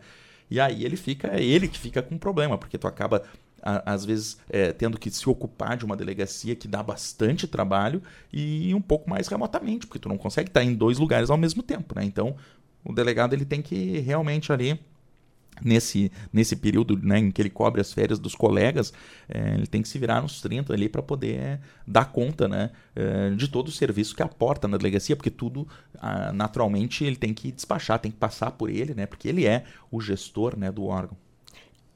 E 0.50 0.60
aí 0.60 0.84
ele 0.84 0.96
fica, 0.96 1.28
é 1.28 1.44
ele 1.44 1.68
que 1.68 1.78
fica 1.78 2.02
com 2.02 2.18
problema, 2.18 2.58
porque 2.58 2.78
tu 2.78 2.88
acaba 2.88 3.24
às 3.62 4.06
vezes 4.06 4.38
é, 4.50 4.72
tendo 4.72 4.98
que 4.98 5.12
se 5.12 5.28
ocupar 5.30 5.76
de 5.76 5.84
uma 5.84 5.98
delegacia 5.98 6.56
que 6.56 6.68
dá 6.68 6.82
bastante 6.82 7.46
trabalho 7.48 8.02
e 8.32 8.74
um 8.74 8.82
pouco 8.82 9.10
mais 9.10 9.28
remotamente, 9.28 9.86
porque 9.86 10.00
tu 10.00 10.08
não 10.08 10.18
consegue 10.18 10.50
estar 10.50 10.64
em 10.64 10.74
dois 10.74 10.98
lugares 10.98 11.30
ao 11.30 11.38
mesmo 11.38 11.62
tempo, 11.62 11.94
né? 11.94 12.06
Então, 12.06 12.36
o 12.84 12.94
delegado 12.94 13.34
ele 13.34 13.46
tem 13.46 13.62
que 13.62 14.00
realmente 14.00 14.52
ali 14.52 14.80
nesse, 15.64 16.12
nesse 16.32 16.56
período 16.56 16.98
né, 16.98 17.20
em 17.20 17.32
que 17.32 17.42
ele 17.42 17.50
cobre 17.50 17.82
as 17.82 17.94
férias 17.94 18.20
dos 18.20 18.36
colegas, 18.36 18.94
é, 19.28 19.56
ele 19.56 19.68
tem 19.68 19.82
que 19.82 19.88
se 19.88 19.98
virar 19.98 20.22
nos 20.22 20.42
30 20.42 20.74
ali 20.74 20.90
para 20.90 21.02
poder 21.02 21.36
é, 21.36 21.60
dar 21.88 22.06
conta 22.06 22.48
né, 22.48 22.72
é, 22.96 23.30
de 23.32 23.48
todo 23.48 23.68
o 23.68 23.72
serviço 23.72 24.16
que 24.16 24.24
aporta 24.24 24.68
na 24.68 24.78
delegacia, 24.78 25.16
porque 25.16 25.30
tudo, 25.30 25.68
ah, 26.00 26.32
naturalmente, 26.32 27.04
ele 27.04 27.16
tem 27.16 27.34
que 27.34 27.52
despachar, 27.52 28.00
tem 28.00 28.12
que 28.12 28.18
passar 28.18 28.52
por 28.52 28.70
ele, 28.70 28.94
né, 28.94 29.06
porque 29.06 29.28
ele 29.28 29.46
é 29.46 29.64
o 29.92 30.00
gestor 30.02 30.58
né, 30.58 30.72
do 30.72 30.86
órgão. 30.86 31.18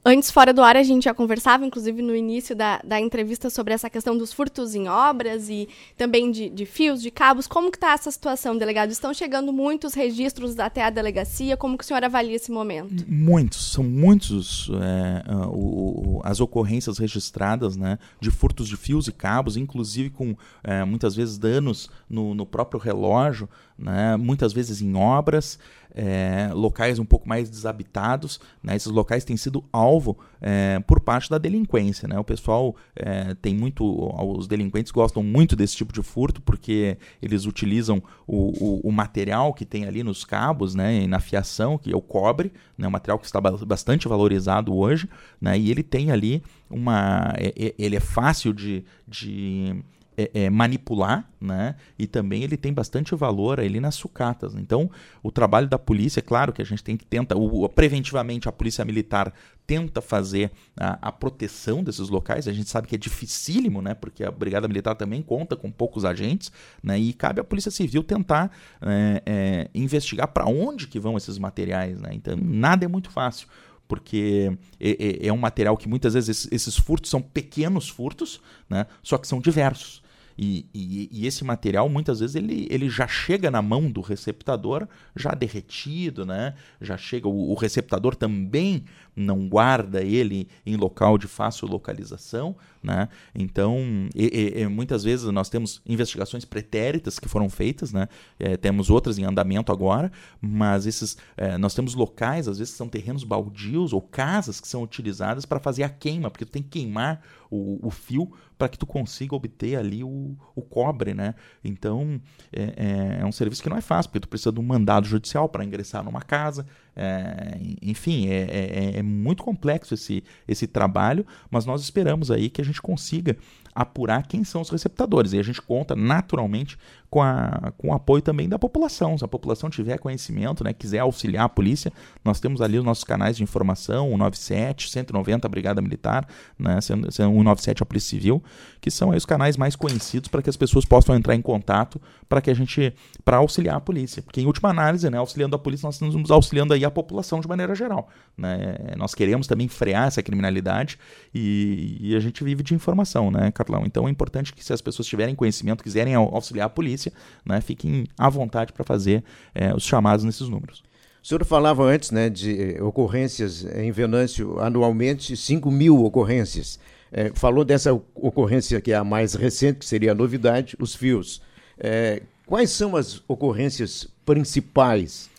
Antes, 0.05 0.29
fora 0.29 0.53
do 0.53 0.61
ar, 0.61 0.75
a 0.75 0.83
gente 0.83 1.05
já 1.05 1.13
conversava, 1.13 1.65
inclusive 1.65 2.01
no 2.01 2.13
início 2.13 2.53
da, 2.53 2.81
da 2.83 2.99
entrevista, 2.99 3.49
sobre 3.49 3.73
essa 3.73 3.89
questão 3.89 4.17
dos 4.17 4.33
furtos 4.33 4.75
em 4.75 4.89
obras 4.89 5.47
e 5.47 5.69
também 5.95 6.29
de, 6.29 6.49
de 6.49 6.65
fios, 6.65 7.01
de 7.01 7.09
cabos. 7.09 7.47
Como 7.47 7.71
que 7.71 7.77
está 7.77 7.93
essa 7.93 8.11
situação, 8.11 8.57
delegado? 8.57 8.91
Estão 8.91 9.13
chegando 9.13 9.53
muitos 9.53 9.93
registros 9.93 10.59
até 10.59 10.83
a 10.83 10.89
delegacia? 10.89 11.55
Como 11.55 11.77
que 11.77 11.85
o 11.85 11.87
senhor 11.87 12.03
avalia 12.03 12.35
esse 12.35 12.51
momento? 12.51 13.05
Muitos, 13.07 13.71
são 13.71 13.83
muitos 13.85 14.69
é, 14.73 15.23
o, 15.47 16.19
as 16.25 16.41
ocorrências 16.41 16.97
registradas 16.97 17.77
né, 17.77 17.97
de 18.19 18.29
furtos 18.29 18.67
de 18.67 18.75
fios 18.75 19.07
e 19.07 19.11
cabos, 19.13 19.55
inclusive 19.55 20.09
com 20.09 20.35
é, 20.65 20.83
muitas 20.83 21.15
vezes 21.15 21.37
danos 21.37 21.89
no, 22.09 22.35
no 22.35 22.45
próprio 22.45 22.77
relógio, 22.77 23.47
né, 23.83 24.15
muitas 24.17 24.53
vezes 24.53 24.81
em 24.81 24.95
obras 24.95 25.59
é, 25.93 26.49
locais 26.53 26.97
um 26.97 27.05
pouco 27.05 27.27
mais 27.29 27.49
desabitados. 27.49 28.39
Né? 28.61 28.75
Esses 28.75 28.91
locais 28.91 29.23
têm 29.23 29.37
sido 29.37 29.63
alvo 29.71 30.17
é, 30.41 30.79
por 30.79 30.99
parte 30.99 31.29
da 31.29 31.37
delinquência. 31.37 32.07
Né? 32.07 32.17
O 32.17 32.23
pessoal 32.23 32.75
é, 32.95 33.35
tem 33.35 33.53
muito. 33.55 33.83
Os 33.85 34.47
delinquentes 34.47 34.91
gostam 34.91 35.21
muito 35.21 35.55
desse 35.55 35.75
tipo 35.75 35.93
de 35.93 36.01
furto 36.01 36.41
porque 36.41 36.97
eles 37.21 37.45
utilizam 37.45 38.01
o, 38.25 38.79
o, 38.79 38.89
o 38.89 38.91
material 38.91 39.53
que 39.53 39.65
tem 39.65 39.85
ali 39.85 40.03
nos 40.03 40.25
cabos 40.25 40.73
né? 40.73 41.05
na 41.07 41.19
fiação, 41.19 41.77
que 41.77 41.91
é 41.91 41.95
o 41.95 42.01
cobre, 42.01 42.51
né? 42.77 42.87
um 42.87 42.91
material 42.91 43.19
que 43.19 43.25
está 43.25 43.39
bastante 43.39 44.07
valorizado 44.07 44.75
hoje, 44.75 45.07
né? 45.39 45.57
e 45.57 45.69
ele 45.69 45.83
tem 45.83 46.11
ali 46.11 46.41
uma. 46.69 47.33
Ele 47.77 47.95
é 47.95 47.99
fácil 47.99 48.53
de, 48.53 48.83
de 49.07 49.75
é, 50.17 50.45
é, 50.45 50.49
manipular, 50.49 51.29
né? 51.39 51.75
E 51.97 52.07
também 52.07 52.43
ele 52.43 52.57
tem 52.57 52.73
bastante 52.73 53.13
valor 53.15 53.59
ali 53.59 53.79
nas 53.79 53.95
sucatas. 53.95 54.55
Então, 54.55 54.89
o 55.21 55.31
trabalho 55.31 55.67
da 55.67 55.77
polícia, 55.77 56.19
é 56.19 56.21
claro 56.21 56.53
que 56.53 56.61
a 56.61 56.65
gente 56.65 56.83
tem 56.83 56.95
que 56.95 57.05
tenta, 57.05 57.37
o, 57.37 57.67
preventivamente 57.69 58.47
a 58.47 58.51
polícia 58.51 58.83
militar 58.85 59.33
tenta 59.65 60.01
fazer 60.01 60.51
a, 60.77 61.09
a, 61.09 61.11
proteção 61.11 61.83
desses 61.83 62.09
locais. 62.09 62.47
A 62.47 62.53
gente 62.53 62.69
sabe 62.69 62.87
que 62.87 62.95
é 62.95 62.97
dificílimo, 62.97 63.81
né? 63.81 63.93
Porque 63.93 64.23
a 64.23 64.31
brigada 64.31 64.67
militar 64.67 64.95
também 64.95 65.21
conta 65.21 65.55
com 65.55 65.71
poucos 65.71 66.05
agentes, 66.05 66.51
né? 66.81 66.99
E 66.99 67.13
cabe 67.13 67.41
à 67.41 67.43
polícia 67.43 67.71
civil 67.71 68.03
tentar 68.03 68.51
é, 68.81 69.23
é, 69.25 69.69
investigar 69.73 70.27
para 70.27 70.45
onde 70.45 70.87
que 70.87 70.99
vão 70.99 71.17
esses 71.17 71.37
materiais, 71.37 71.99
né? 71.99 72.09
Então, 72.13 72.35
nada 72.37 72.85
é 72.85 72.87
muito 72.87 73.09
fácil 73.09 73.47
porque 73.87 74.51
é, 74.79 74.89
é, 74.89 75.27
é, 75.27 75.33
um 75.33 75.37
material 75.37 75.77
que 75.77 75.87
muitas 75.87 76.13
vezes 76.13 76.47
esses, 76.51 76.77
furtos 76.77 77.11
são 77.11 77.21
pequenos 77.21 77.89
furtos, 77.89 78.41
né? 78.69 78.87
só 79.03 79.17
que 79.17 79.27
são 79.27 79.39
diversos. 79.39 80.01
E, 80.37 80.65
e, 80.73 81.09
e, 81.11 81.27
esse 81.27 81.43
material, 81.43 81.87
muitas 81.87 82.19
vezes, 82.19 82.35
ele, 82.35 82.67
ele 82.69 82.89
já 82.89 83.07
chega 83.07 83.51
na 83.51 83.61
mão 83.61 83.91
do 83.91 84.01
receptador 84.01 84.87
já 85.15 85.31
derretido, 85.31 86.25
né? 86.25 86.55
Já 86.81 86.97
chega. 86.97 87.27
O, 87.27 87.51
o 87.51 87.55
receptador 87.55 88.15
também 88.15 88.85
não 89.15 89.47
guarda 89.47 90.03
ele 90.03 90.47
em 90.65 90.75
local 90.75 91.17
de 91.17 91.27
fácil 91.27 91.67
localização, 91.67 92.55
né? 92.81 93.07
Então, 93.33 93.79
e, 94.15 94.53
e, 94.57 94.67
muitas 94.67 95.03
vezes 95.03 95.25
nós 95.31 95.49
temos 95.49 95.81
investigações 95.85 96.43
pretéritas 96.45 97.19
que 97.19 97.29
foram 97.29 97.49
feitas, 97.49 97.93
né? 97.93 98.07
É, 98.39 98.57
temos 98.57 98.89
outras 98.89 99.17
em 99.17 99.23
andamento 99.23 99.71
agora, 99.71 100.11
mas 100.41 100.85
esses 100.85 101.17
é, 101.37 101.57
nós 101.57 101.73
temos 101.73 101.95
locais, 101.95 102.47
às 102.47 102.57
vezes 102.57 102.73
são 102.73 102.89
terrenos 102.89 103.23
baldios 103.23 103.93
ou 103.93 104.01
casas 104.01 104.59
que 104.59 104.67
são 104.67 104.83
utilizadas 104.83 105.45
para 105.45 105.59
fazer 105.59 105.83
a 105.83 105.89
queima, 105.89 106.29
porque 106.29 106.45
tu 106.45 106.51
tem 106.51 106.63
que 106.63 106.69
queimar 106.69 107.21
o, 107.49 107.87
o 107.87 107.91
fio 107.91 108.31
para 108.57 108.67
que 108.67 108.77
tu 108.77 108.85
consiga 108.85 109.35
obter 109.35 109.75
ali 109.75 110.03
o, 110.03 110.35
o 110.55 110.61
cobre, 110.61 111.13
né? 111.13 111.35
Então 111.63 112.19
é, 112.51 112.63
é, 112.63 113.17
é, 113.21 113.25
um 113.25 113.31
serviço 113.31 113.61
que 113.61 113.69
não 113.69 113.77
é 113.77 113.81
fácil, 113.81 114.09
porque 114.09 114.21
tu 114.21 114.29
precisa 114.29 114.51
de 114.51 114.59
um 114.59 114.63
mandado 114.63 115.07
judicial 115.07 115.47
para 115.47 115.63
ingressar 115.63 116.03
numa 116.03 116.21
casa, 116.21 116.65
é, 116.95 117.57
enfim, 117.81 118.27
é, 118.27 118.41
é, 118.43 118.97
é, 118.99 119.03
muito 119.03 119.43
complexo 119.43 119.93
esse, 119.93 120.23
esse 120.47 120.67
trabalho, 120.67 121.25
mas 121.49 121.65
nós 121.65 121.81
esperamos 121.81 122.29
aí 122.29 122.49
que 122.49 122.61
a 122.61 122.65
gente 122.65 122.81
consiga 122.81 123.35
apurar 123.73 124.27
quem 124.27 124.43
são 124.43 124.61
os 124.61 124.69
receptadores. 124.69 125.33
E 125.33 125.39
a 125.39 125.43
gente 125.43 125.61
conta 125.61 125.95
naturalmente 125.95 126.77
com, 127.13 127.21
a, 127.21 127.71
com 127.77 127.89
o 127.89 127.93
apoio 127.93 128.23
também 128.23 128.49
da 128.49 128.57
população. 128.57 129.15
Se 129.15 129.23
a 129.23 129.27
população 129.27 129.69
tiver 129.69 129.99
conhecimento, 129.99 130.63
né, 130.63 130.73
quiser 130.73 130.97
auxiliar 130.97 131.45
a 131.45 131.49
polícia, 131.49 131.93
nós 132.25 132.39
temos 132.39 132.59
ali 132.59 132.79
os 132.79 132.83
nossos 132.83 133.03
canais 133.03 133.37
de 133.37 133.43
informação, 133.43 134.11
o 134.11 134.17
97, 134.17 134.89
190 134.89 135.45
a 135.45 135.49
Brigada 135.49 135.79
Militar, 135.79 136.27
né, 136.57 136.81
197 136.81 137.83
a 137.83 137.85
Polícia 137.85 138.09
Civil, 138.09 138.43
que 138.81 138.89
são 138.89 139.11
os 139.11 139.27
canais 139.27 139.57
mais 139.57 139.75
conhecidos 139.75 140.27
para 140.27 140.41
que 140.41 140.49
as 140.49 140.57
pessoas 140.57 140.85
possam 140.85 141.15
entrar 141.15 141.35
em 141.35 141.41
contato 141.41 142.01
para 142.27 142.41
que 142.41 142.49
a 142.49 142.53
gente 142.55 142.91
para 143.23 143.37
auxiliar 143.37 143.75
a 143.75 143.79
polícia. 143.79 144.23
Porque 144.23 144.41
em 144.41 144.47
última 144.47 144.69
análise, 144.69 145.07
né, 145.07 145.19
auxiliando 145.19 145.55
a 145.55 145.59
polícia, 145.59 145.85
nós 145.85 146.01
estamos 146.01 146.31
auxiliando 146.31 146.73
aí 146.73 146.83
a 146.83 146.89
população 146.89 147.39
de 147.39 147.47
maneira 147.47 147.75
geral. 147.75 148.09
Né? 148.35 148.75
Nós 148.97 149.13
queremos 149.13 149.45
também 149.45 149.67
frear 149.67 150.07
essa 150.07 150.23
criminalidade 150.23 150.97
e, 151.31 151.97
e 152.01 152.15
a 152.15 152.19
gente 152.19 152.43
vive 152.43 152.63
de 152.63 152.73
informação, 152.73 153.29
né, 153.29 153.51
Então 153.85 154.07
é 154.07 154.11
importante 154.11 154.53
que 154.53 154.63
se 154.63 154.71
as 154.71 154.81
pessoas 154.81 155.07
tiverem 155.07 155.35
conhecimento, 155.35 155.83
quiserem 155.83 156.15
auxiliar 156.15 156.67
a 156.67 156.69
polícia, 156.69 156.93
polícia, 156.93 157.13
né, 157.45 157.61
fiquem 157.61 158.05
à 158.17 158.29
vontade 158.29 158.73
para 158.73 158.83
fazer 158.83 159.23
é, 159.55 159.73
os 159.73 159.83
chamados 159.83 160.23
nesses 160.23 160.47
números. 160.47 160.83
O 161.23 161.27
senhor 161.27 161.43
falava 161.45 161.83
antes 161.83 162.11
né, 162.11 162.29
de 162.29 162.75
eh, 162.75 162.83
ocorrências 162.83 163.63
em 163.77 163.89
Venâncio, 163.93 164.59
anualmente 164.59 165.37
5 165.37 165.71
mil 165.71 166.03
ocorrências. 166.03 166.77
É, 167.13 167.31
falou 167.33 167.63
dessa 167.63 167.93
ocorrência 168.13 168.81
que 168.81 168.91
é 168.91 168.95
a 168.95 169.05
mais 169.05 169.33
recente, 169.33 169.79
que 169.79 169.85
seria 169.85 170.11
a 170.11 170.15
novidade, 170.15 170.75
os 170.77 170.93
fios. 170.93 171.41
É, 171.79 172.23
quais 172.45 172.71
são 172.71 172.97
as 172.97 173.23
ocorrências 173.25 174.05
principais 174.25 175.29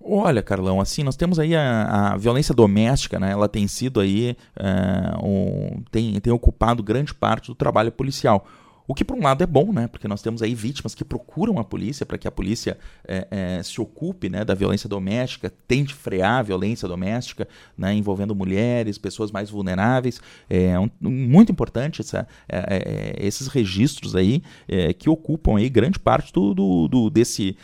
Olha, 0.00 0.42
Carlão, 0.42 0.80
assim, 0.80 1.02
nós 1.02 1.16
temos 1.16 1.38
aí 1.38 1.54
a, 1.54 2.12
a 2.12 2.16
violência 2.16 2.54
doméstica, 2.54 3.18
né? 3.18 3.32
Ela 3.32 3.48
tem 3.48 3.66
sido 3.66 4.00
aí, 4.00 4.36
um, 5.22 5.82
tem, 5.90 6.18
tem 6.20 6.32
ocupado 6.32 6.82
grande 6.82 7.12
parte 7.12 7.48
do 7.48 7.54
trabalho 7.54 7.90
policial. 7.90 8.46
O 8.88 8.94
que, 8.94 9.04
por 9.04 9.18
um 9.18 9.22
lado, 9.22 9.44
é 9.44 9.46
bom, 9.46 9.70
né? 9.70 9.86
Porque 9.86 10.08
nós 10.08 10.22
temos 10.22 10.40
aí 10.40 10.54
vítimas 10.54 10.94
que 10.94 11.04
procuram 11.04 11.58
a 11.58 11.64
polícia 11.64 12.06
para 12.06 12.16
que 12.16 12.26
a 12.26 12.30
polícia 12.30 12.78
é, 13.06 13.28
é, 13.30 13.62
se 13.62 13.78
ocupe 13.82 14.30
né, 14.30 14.46
da 14.46 14.54
violência 14.54 14.88
doméstica, 14.88 15.52
tente 15.68 15.92
frear 15.92 16.38
a 16.38 16.42
violência 16.42 16.88
doméstica, 16.88 17.46
né, 17.76 17.92
envolvendo 17.92 18.34
mulheres, 18.34 18.96
pessoas 18.96 19.30
mais 19.30 19.50
vulneráveis. 19.50 20.22
É 20.48 20.80
um, 20.80 20.88
muito 21.02 21.52
importante 21.52 22.00
essa, 22.00 22.26
é, 22.48 22.56
é, 22.56 22.76
é 23.22 23.26
esses 23.26 23.46
registros 23.48 24.16
aí 24.16 24.42
que 24.98 25.10
ocupam 25.10 25.58
aí 25.58 25.68
grande 25.68 25.98
parte 25.98 26.32
do, 26.32 26.54
do, 26.54 26.88
do 26.88 27.10
desse, 27.10 27.58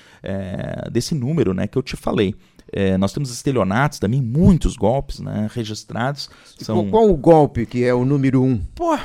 desse 0.92 1.14
número 1.14 1.54
né, 1.54 1.66
que 1.66 1.78
eu 1.78 1.82
te 1.82 1.96
falei. 1.96 2.34
É, 2.70 2.98
nós 2.98 3.14
temos 3.14 3.30
estelionatos 3.30 3.98
também, 3.98 4.20
muitos 4.20 4.76
golpes 4.76 5.20
né, 5.20 5.48
registrados. 5.54 6.28
São... 6.58 6.90
Qual, 6.90 6.90
qual 6.90 7.10
o 7.10 7.16
golpe 7.16 7.64
que 7.64 7.82
é 7.82 7.94
o 7.94 8.04
número 8.04 8.42
um? 8.42 8.58
Pô, 8.74 8.98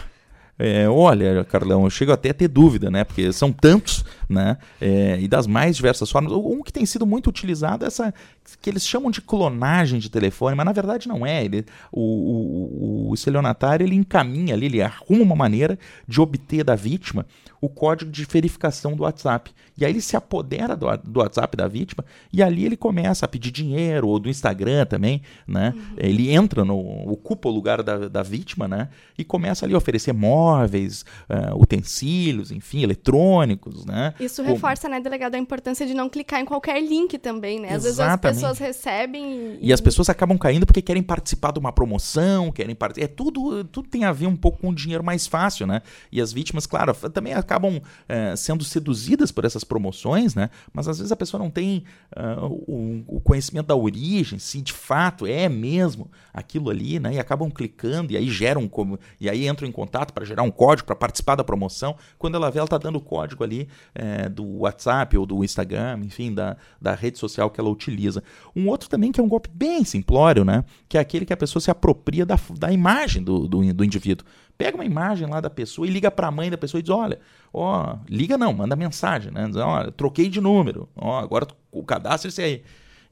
é, 0.60 0.89
olha, 0.89 1.46
Carlão, 1.46 1.86
eu 1.86 1.89
chego 1.89 2.12
até 2.12 2.32
a 2.32 2.34
ter 2.34 2.50
dúvida, 2.50 2.92
né? 2.92 3.06
Porque 3.06 3.32
são 3.32 3.50
tantos, 3.50 4.04
né? 4.28 4.58
É, 4.82 5.18
e 5.18 5.25
das 5.25 5.48
mais 5.48 5.78
diversas 5.78 6.12
formas. 6.12 6.34
Um 6.34 6.62
que 6.62 6.74
tem 6.74 6.86
sido 6.86 7.06
muito 7.06 7.30
utilizado 7.30 7.86
é 7.86 7.88
essa 7.88 8.13
que 8.62 8.70
eles 8.70 8.88
chamam 8.88 9.12
de 9.12 9.22
clonagem 9.22 10.00
de 10.00 10.10
telefone, 10.10 10.56
mas 10.56 10.65
na 10.65 10.72
verdade 10.72 11.08
não 11.08 11.25
é. 11.25 11.44
Ele, 11.44 11.65
o, 11.91 12.01
o, 12.01 13.10
o 13.10 13.13
estelionatário 13.13 13.86
ele 13.86 13.96
encaminha 13.96 14.53
ali, 14.53 14.65
ele 14.65 14.82
arruma 14.82 15.24
uma 15.24 15.36
maneira 15.36 15.77
de 16.08 16.22
obter 16.22 16.63
da 16.63 16.75
vítima 16.75 17.25
o 17.62 17.68
código 17.68 18.10
de 18.10 18.25
verificação 18.25 18.96
do 18.96 19.03
WhatsApp. 19.03 19.51
E 19.77 19.86
aí 19.86 19.91
ele 19.91 20.01
se 20.01 20.15
apodera 20.15 20.75
do, 20.75 20.86
do 20.98 21.20
WhatsApp 21.20 21.56
da 21.56 21.68
vítima 21.68 22.03
e 22.32 22.44
ali 22.44 22.65
ele 22.65 22.75
começa 22.75 23.25
a 23.25 23.29
pedir 23.29 23.51
dinheiro, 23.51 24.08
ou 24.08 24.20
do 24.20 24.29
Instagram 24.29 24.86
também, 24.86 25.22
né? 25.48 25.74
Uhum. 25.75 25.82
Ele 25.98 26.32
entra 26.32 26.65
no. 26.65 26.77
ocupa 27.10 27.48
o 27.48 27.51
lugar 27.51 27.82
da, 27.82 28.10
da 28.10 28.24
vítima, 28.24 28.68
né? 28.68 28.89
E 29.18 29.24
começa 29.24 29.65
ali 29.65 29.74
a 29.74 29.77
oferecer 29.77 30.13
móveis, 30.13 31.06
uh, 31.29 31.58
utensílios, 31.58 32.51
enfim, 32.51 32.84
eletrônicos, 32.84 33.86
né? 33.86 34.13
Isso 34.20 34.44
reforça, 34.44 34.89
né, 34.89 35.00
delegado, 35.00 35.36
a 35.36 35.38
importância 35.38 35.86
de 35.86 35.94
não 35.94 36.10
clicar 36.10 36.41
em 36.41 36.46
qualquer 36.46 36.82
link 36.82 37.18
também, 37.18 37.60
né? 37.60 37.74
Às 37.74 37.86
Exatamente. 37.86 38.22
vezes 38.22 38.38
as 38.38 38.38
pessoas 38.39 38.60
recebem. 38.60 39.58
E... 39.62 39.69
e... 39.69 39.74
as 39.74 39.81
pessoas 39.81 40.10
acabam 40.10 40.38
caindo 40.38 40.65
porque 40.65 40.81
querem 40.81 41.03
participar 41.03 41.51
de 41.51 41.60
uma 41.60 41.72
promoção, 41.72 42.51
querem 42.51 42.75
participar. 42.75 43.05
É 43.05 43.08
tudo, 43.08 43.63
tudo 43.65 43.88
tem 43.88 44.03
a 44.03 44.12
ver 44.12 44.27
um 44.27 44.36
pouco 44.36 44.60
com 44.60 44.69
o 44.69 44.75
dinheiro 44.75 45.03
mais 45.03 45.27
fácil, 45.27 45.67
né? 45.67 45.81
E 46.12 46.22
as 46.22 46.34
vítimas, 46.34 46.65
claro, 46.65 46.93
também 47.10 47.34
acabam 47.34 47.81
é, 48.08 48.36
sendo 48.36 48.63
seduzidas 48.63 49.31
por 49.31 49.46
essas 49.46 49.63
promoções, 49.63 50.36
né? 50.36 50.50
Mas 50.74 50.88
às 50.88 50.98
vezes 50.98 51.12
a 51.12 51.15
pessoa 51.15 51.41
não 51.41 51.50
tem 51.50 51.84
uh, 52.15 52.46
o, 52.46 53.03
o, 53.08 53.22
conhecimento 53.22 53.67
da 53.67 53.75
origem, 53.75 54.39
se 54.39 54.62
de 54.62 54.74
fato 54.74 55.25
é 55.25 55.48
mesmo 55.50 56.10
aquilo 56.34 56.69
ali, 56.69 57.00
né? 57.00 57.13
E 57.13 57.19
acabam 57.19 57.50
clicando 57.50 58.12
e 58.13 58.17
aí 58.17 58.29
geram 58.29 58.67
como 58.67 59.00
e 59.19 59.29
aí 59.29 59.48
entram 59.48 59.67
em 59.67 59.72
contato 59.72 60.13
para 60.13 60.25
gerar 60.25 60.43
um 60.43 60.51
código 60.51 60.88
para 60.88 60.96
participar 60.96 61.36
da 61.36 61.43
promoção. 61.43 61.96
Quando 62.17 62.36
ela 62.36 62.50
vê, 62.50 62.60
ela 62.60 62.65
está 62.65 62.77
dando 62.77 62.98
o 62.98 63.01
código 63.01 63.43
ali 63.43 63.67
é, 63.93 64.29
do 64.29 64.60
WhatsApp 64.60 65.17
ou 65.17 65.25
do 65.25 65.43
Instagram, 65.43 66.00
enfim, 66.03 66.34
da, 66.34 66.58
da 66.81 66.93
rede 66.93 67.17
social 67.17 67.50
que 67.50 67.60
ela 67.60 67.69
utiliza. 67.69 68.24
Um 68.55 68.67
outro 68.67 68.89
também 68.89 69.12
que 69.12 69.19
é 69.19 69.24
um 69.24 69.27
golpe 69.27 69.50
bem 69.53 69.83
simplório, 69.83 70.43
né? 70.43 70.63
Que 70.88 70.98
é 70.98 71.01
aquele 71.01 71.25
que 71.25 71.33
a 71.33 71.38
pessoa 71.38 71.62
se 71.62 71.69
apropria 71.69 72.25
da, 72.25 72.39
da 72.57 72.71
imagem 72.71 73.24
do, 73.24 73.48
do, 73.48 73.74
do 73.74 73.83
indivíduo. 73.83 74.25
Pega 74.57 74.75
uma 74.75 74.86
imagem 74.86 75.27
lá 75.27 75.39
da 75.39 75.50
pessoa 75.50 75.88
e 75.88 75.89
liga 75.89 76.12
para 76.12 76.27
a 76.27 76.31
mãe 76.31 76.50
da 76.50 76.57
pessoa 76.57 76.79
e 76.79 76.81
diz: 76.83 76.89
olha, 76.89 77.19
ó, 77.53 77.98
liga 78.09 78.38
não, 78.38 78.51
manda 78.53 78.75
mensagem, 78.75 79.31
né? 79.31 79.48
Diz, 79.48 79.55
olha, 79.55 79.91
troquei 79.91 80.29
de 80.29 80.41
número, 80.41 80.89
ó, 80.95 81.19
agora 81.19 81.48
o 81.71 81.83
cadastro 81.83 82.27
é 82.27 82.29
esse 82.29 82.41
aí. 82.41 82.63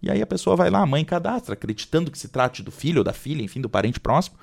E 0.02 0.12
aí 0.12 0.22
a 0.22 0.28
pessoa 0.28 0.56
vai 0.56 0.70
lá, 0.70 0.82
a 0.82 0.86
mãe 0.86 1.04
cadastra, 1.04 1.54
acreditando 1.54 2.12
que 2.12 2.20
se 2.20 2.28
trate 2.28 2.62
do 2.62 2.72
filho 2.72 3.00
ou 3.00 3.04
da 3.04 3.14
filha, 3.14 3.42
enfim, 3.42 3.62
do 3.62 3.70
parente 3.70 4.00
próximo. 4.00 4.38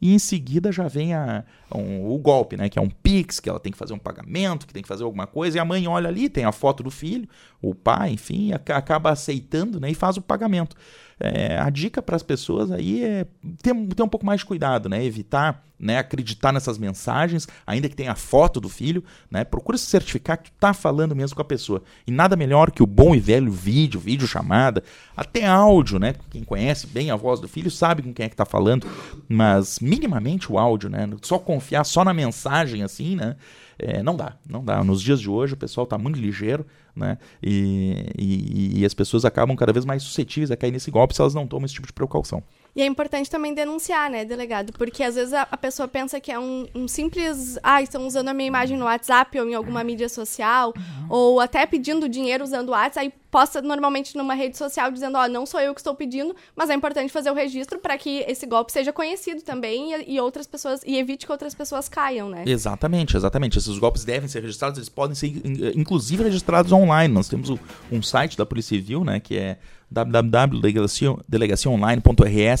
E 0.00 0.14
em 0.14 0.18
seguida 0.18 0.70
já 0.70 0.86
vem 0.86 1.14
a, 1.14 1.44
um, 1.74 2.08
o 2.10 2.18
golpe, 2.18 2.56
né? 2.56 2.68
Que 2.68 2.78
é 2.78 2.82
um 2.82 2.90
Pix, 2.90 3.40
que 3.40 3.48
ela 3.48 3.58
tem 3.58 3.72
que 3.72 3.78
fazer 3.78 3.92
um 3.92 3.98
pagamento, 3.98 4.66
que 4.66 4.72
tem 4.72 4.82
que 4.82 4.88
fazer 4.88 5.04
alguma 5.04 5.26
coisa, 5.26 5.58
e 5.58 5.60
a 5.60 5.64
mãe 5.64 5.86
olha 5.88 6.08
ali, 6.08 6.28
tem 6.28 6.44
a 6.44 6.52
foto 6.52 6.82
do 6.82 6.90
filho, 6.90 7.28
o 7.60 7.74
pai, 7.74 8.12
enfim, 8.12 8.52
acaba 8.52 9.10
aceitando 9.10 9.80
né, 9.80 9.90
e 9.90 9.94
faz 9.94 10.16
o 10.16 10.22
pagamento. 10.22 10.76
É, 11.20 11.58
a 11.58 11.68
dica 11.70 12.00
para 12.00 12.16
as 12.16 12.22
pessoas 12.22 12.70
aí 12.70 13.02
é 13.02 13.26
ter, 13.62 13.74
ter 13.74 14.02
um 14.02 14.08
pouco 14.08 14.24
mais 14.24 14.40
de 14.40 14.46
cuidado, 14.46 14.88
né? 14.88 15.04
Evitar 15.04 15.64
né, 15.78 15.98
acreditar 15.98 16.52
nessas 16.52 16.76
mensagens, 16.76 17.46
ainda 17.66 17.88
que 17.88 17.94
tenha 17.94 18.12
a 18.12 18.16
foto 18.16 18.60
do 18.60 18.68
filho, 18.68 19.04
né? 19.30 19.44
Procura 19.44 19.78
se 19.78 19.86
certificar 19.86 20.38
que 20.38 20.50
tu 20.50 20.56
tá 20.58 20.74
falando 20.74 21.14
mesmo 21.14 21.36
com 21.36 21.42
a 21.42 21.44
pessoa. 21.44 21.82
E 22.06 22.10
nada 22.10 22.34
melhor 22.34 22.70
que 22.70 22.82
o 22.82 22.86
bom 22.86 23.14
e 23.14 23.20
velho 23.20 23.52
vídeo, 23.52 24.00
vídeo 24.00 24.26
chamada, 24.26 24.82
até 25.16 25.46
áudio, 25.46 25.98
né? 25.98 26.14
Quem 26.30 26.42
conhece 26.42 26.86
bem 26.86 27.10
a 27.10 27.16
voz 27.16 27.38
do 27.38 27.46
filho 27.46 27.70
sabe 27.70 28.02
com 28.02 28.12
quem 28.12 28.26
é 28.26 28.28
que 28.28 28.36
tá 28.36 28.44
falando, 28.44 28.86
mas 29.28 29.78
minimamente 29.78 30.50
o 30.50 30.58
áudio, 30.58 30.90
né? 30.90 31.08
Só 31.22 31.38
confiar 31.38 31.84
só 31.84 32.04
na 32.04 32.12
mensagem 32.12 32.82
assim, 32.82 33.14
né? 33.14 33.36
É, 33.78 34.02
não 34.02 34.16
dá, 34.16 34.36
não 34.48 34.64
dá. 34.64 34.82
Nos 34.82 35.00
dias 35.00 35.20
de 35.20 35.30
hoje 35.30 35.54
o 35.54 35.56
pessoal 35.56 35.84
está 35.84 35.96
muito 35.96 36.18
ligeiro, 36.18 36.66
né? 36.96 37.16
E, 37.40 38.12
e, 38.18 38.80
e, 38.80 38.84
as 38.84 38.92
pessoas 38.92 39.24
acabam 39.24 39.54
cada 39.54 39.72
vez 39.72 39.84
mais 39.84 40.02
suscetíveis 40.02 40.50
a 40.50 40.56
cair 40.56 40.72
nesse 40.72 40.90
golpe 40.90 41.07
se 41.14 41.20
elas 41.20 41.34
não 41.34 41.46
tomam 41.46 41.66
esse 41.66 41.74
tipo 41.74 41.86
de 41.86 41.92
precaução. 41.92 42.42
E 42.74 42.82
é 42.82 42.86
importante 42.86 43.30
também 43.30 43.54
denunciar, 43.54 44.10
né, 44.10 44.24
delegado? 44.24 44.72
Porque 44.72 45.02
às 45.02 45.14
vezes 45.14 45.32
a, 45.32 45.42
a 45.50 45.56
pessoa 45.56 45.88
pensa 45.88 46.20
que 46.20 46.30
é 46.30 46.38
um, 46.38 46.66
um, 46.74 46.86
simples. 46.86 47.58
Ah, 47.62 47.82
estão 47.82 48.06
usando 48.06 48.28
a 48.28 48.34
minha 48.34 48.46
imagem 48.46 48.76
no 48.76 48.84
WhatsApp 48.84 49.38
ou 49.40 49.48
em 49.48 49.54
alguma 49.54 49.82
mídia 49.82 50.08
social, 50.08 50.72
ou 51.08 51.40
até 51.40 51.66
pedindo 51.66 52.08
dinheiro 52.08 52.44
usando 52.44 52.68
o 52.68 52.72
WhatsApp, 52.72 53.06
aí 53.06 53.12
posta 53.30 53.60
normalmente 53.60 54.16
numa 54.16 54.34
rede 54.34 54.56
social 54.56 54.90
dizendo, 54.90 55.18
ó, 55.18 55.24
oh, 55.24 55.28
não 55.28 55.44
sou 55.44 55.60
eu 55.60 55.74
que 55.74 55.80
estou 55.80 55.94
pedindo, 55.94 56.34
mas 56.56 56.70
é 56.70 56.74
importante 56.74 57.12
fazer 57.12 57.30
o 57.30 57.34
registro 57.34 57.78
para 57.78 57.96
que 57.98 58.24
esse 58.26 58.46
golpe 58.46 58.72
seja 58.72 58.92
conhecido 58.92 59.42
também 59.42 59.92
e, 59.92 60.14
e, 60.14 60.20
outras 60.20 60.46
pessoas 60.46 60.80
e 60.86 60.96
evite 60.96 61.26
que 61.26 61.32
outras 61.32 61.54
pessoas 61.54 61.88
caiam, 61.88 62.28
né? 62.28 62.44
Exatamente, 62.46 63.16
exatamente. 63.16 63.58
Esses 63.58 63.78
golpes 63.78 64.04
devem 64.04 64.28
ser 64.28 64.40
registrados, 64.40 64.78
eles 64.78 64.88
podem 64.88 65.14
ser 65.14 65.28
inclusive 65.76 66.24
registrados 66.24 66.72
online. 66.72 67.12
Nós 67.12 67.28
temos 67.28 67.52
um 67.90 68.02
site 68.02 68.36
da 68.36 68.46
Polícia 68.46 68.76
Civil, 68.76 69.04
né, 69.04 69.20
que 69.20 69.36
é 69.36 69.58
www.delegaciaonline.rs 69.90 72.57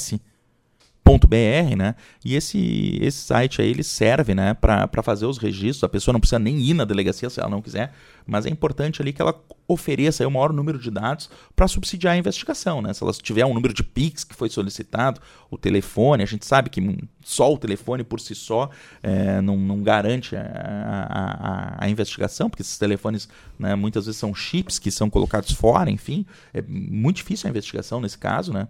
.br, 1.08 1.76
né? 1.76 1.94
E 2.24 2.34
esse, 2.34 2.98
esse 3.00 3.18
site 3.18 3.62
aí 3.62 3.70
ele 3.70 3.82
serve, 3.82 4.34
né, 4.34 4.52
para 4.54 5.02
fazer 5.02 5.26
os 5.26 5.38
registros. 5.38 5.84
A 5.84 5.88
pessoa 5.88 6.12
não 6.12 6.20
precisa 6.20 6.38
nem 6.38 6.58
ir 6.58 6.74
na 6.74 6.84
delegacia 6.84 7.30
se 7.30 7.40
ela 7.40 7.48
não 7.48 7.62
quiser, 7.62 7.92
mas 8.26 8.44
é 8.44 8.50
importante 8.50 9.00
ali 9.00 9.12
que 9.12 9.22
ela 9.22 9.34
ofereça 9.66 10.26
o 10.26 10.30
maior 10.30 10.52
número 10.52 10.78
de 10.78 10.90
dados 10.90 11.30
para 11.54 11.68
subsidiar 11.68 12.14
a 12.14 12.16
investigação, 12.16 12.80
né? 12.80 12.92
Se 12.92 13.02
ela 13.02 13.12
tiver 13.12 13.44
um 13.44 13.54
número 13.54 13.72
de 13.72 13.82
Pix 13.82 14.24
que 14.24 14.34
foi 14.34 14.48
solicitado, 14.48 15.20
o 15.50 15.58
telefone, 15.58 16.22
a 16.22 16.26
gente 16.26 16.46
sabe 16.46 16.70
que 16.70 16.98
só 17.22 17.52
o 17.52 17.58
telefone 17.58 18.02
por 18.02 18.20
si 18.20 18.34
só 18.34 18.70
é, 19.02 19.40
não, 19.40 19.56
não, 19.56 19.82
garante 19.82 20.34
a, 20.36 20.42
a, 20.42 21.84
a, 21.84 21.88
investigação, 21.90 22.48
porque 22.48 22.62
esses 22.62 22.78
telefones 22.78 23.28
né, 23.58 23.74
muitas 23.74 24.06
vezes 24.06 24.18
são 24.18 24.34
chips 24.34 24.78
que 24.78 24.90
são 24.90 25.10
colocados 25.10 25.52
fora, 25.52 25.90
enfim, 25.90 26.24
é 26.54 26.62
muito 26.62 27.16
difícil 27.16 27.46
a 27.46 27.50
investigação 27.50 28.00
nesse 28.00 28.16
caso, 28.16 28.52
né? 28.52 28.68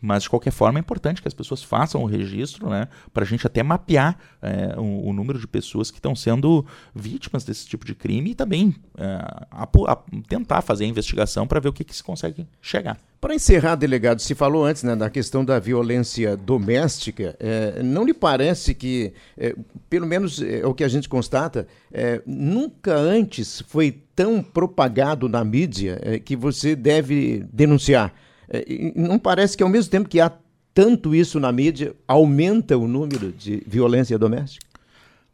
Mas, 0.00 0.24
de 0.24 0.30
qualquer 0.30 0.50
forma, 0.50 0.78
é 0.78 0.80
importante 0.80 1.22
que 1.22 1.28
as 1.28 1.34
pessoas 1.34 1.62
façam 1.62 2.02
o 2.02 2.06
registro, 2.06 2.68
né? 2.68 2.88
Para 3.12 3.24
a 3.24 3.26
gente 3.26 3.46
até 3.46 3.62
mapear 3.62 4.18
é, 4.42 4.74
o, 4.78 5.08
o, 5.08 5.12
número 5.12 5.38
de 5.38 5.46
pessoas 5.46 5.90
que 5.90 5.98
estão 5.98 6.14
sendo 6.14 6.64
vítimas 6.94 7.44
desse 7.44 7.66
tipo 7.66 7.84
de 7.84 7.94
crime 7.94 8.30
e 8.30 8.34
também 8.34 8.74
é, 8.98 9.04
a, 9.50 9.62
a 9.62 9.96
tentar 10.28 10.60
fazer 10.62 10.84
a 10.84 10.88
investigação 10.88 11.46
para 11.46 11.60
ver 11.60 11.70
o 11.70 11.72
que, 11.72 11.82
que 11.82 11.96
se 11.96 12.02
consegue 12.02 12.46
chegar. 12.60 12.98
Para 13.20 13.34
encerrar, 13.34 13.74
delegado, 13.76 14.20
se 14.20 14.34
falou 14.34 14.64
antes 14.64 14.82
né, 14.82 14.94
da 14.94 15.08
questão 15.08 15.44
da 15.44 15.58
violência 15.58 16.36
doméstica. 16.36 17.34
É, 17.40 17.82
não 17.82 18.04
lhe 18.04 18.12
parece 18.12 18.74
que, 18.74 19.14
é, 19.36 19.56
pelo 19.88 20.06
menos 20.06 20.42
é, 20.42 20.64
o 20.66 20.74
que 20.74 20.84
a 20.84 20.88
gente 20.88 21.08
constata, 21.08 21.66
é, 21.90 22.20
nunca 22.26 22.94
antes 22.94 23.62
foi 23.66 24.02
tão 24.14 24.42
propagado 24.42 25.28
na 25.28 25.42
mídia 25.42 25.98
é, 26.02 26.18
que 26.18 26.36
você 26.36 26.76
deve 26.76 27.44
denunciar? 27.50 28.14
É, 28.48 28.64
não 28.94 29.18
parece 29.18 29.56
que 29.56 29.62
ao 29.62 29.68
mesmo 29.68 29.90
tempo 29.90 30.08
que 30.08 30.20
há 30.20 30.32
tanto 30.76 31.14
isso 31.14 31.40
na 31.40 31.50
mídia, 31.50 31.96
aumenta 32.06 32.76
o 32.76 32.86
número 32.86 33.32
de 33.32 33.62
violência 33.66 34.18
doméstica? 34.18 34.66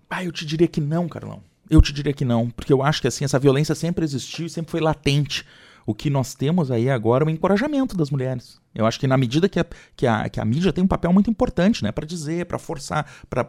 Ah, 0.09 0.25
eu 0.25 0.31
te 0.31 0.47
diria 0.47 0.69
que 0.69 0.81
não, 0.81 1.09
Carlão. 1.09 1.42
Eu 1.69 1.83
te 1.83 1.92
diria 1.92 2.12
que 2.12 2.25
não, 2.25 2.49
porque 2.50 2.73
eu 2.73 2.81
acho 2.81 3.00
que 3.00 3.09
assim 3.09 3.25
essa 3.25 3.40
violência 3.40 3.75
sempre 3.75 4.04
existiu 4.04 4.47
e 4.47 4.50
sempre 4.50 4.71
foi 4.71 4.81
latente. 4.81 5.45
O 5.85 5.95
que 5.95 6.09
nós 6.09 6.33
temos 6.35 6.71
aí 6.71 6.88
agora 6.88 7.25
é 7.25 7.26
o 7.26 7.31
encorajamento 7.31 7.97
das 7.97 8.09
mulheres. 8.09 8.61
Eu 8.73 8.87
acho 8.87 9.00
que 9.00 9.07
na 9.09 9.16
medida 9.16 9.49
que 9.49 9.59
a, 9.59 9.66
que 9.97 10.07
a, 10.07 10.28
que 10.28 10.38
a 10.38 10.45
mídia 10.45 10.73
tem 10.73 10.85
um 10.85 10.87
papel 10.87 11.12
muito 11.12 11.28
importante 11.28 11.83
né, 11.83 11.90
para 11.90 12.07
dizer, 12.07 12.47
para 12.47 12.59
forçar, 12.59 13.04
para 13.28 13.45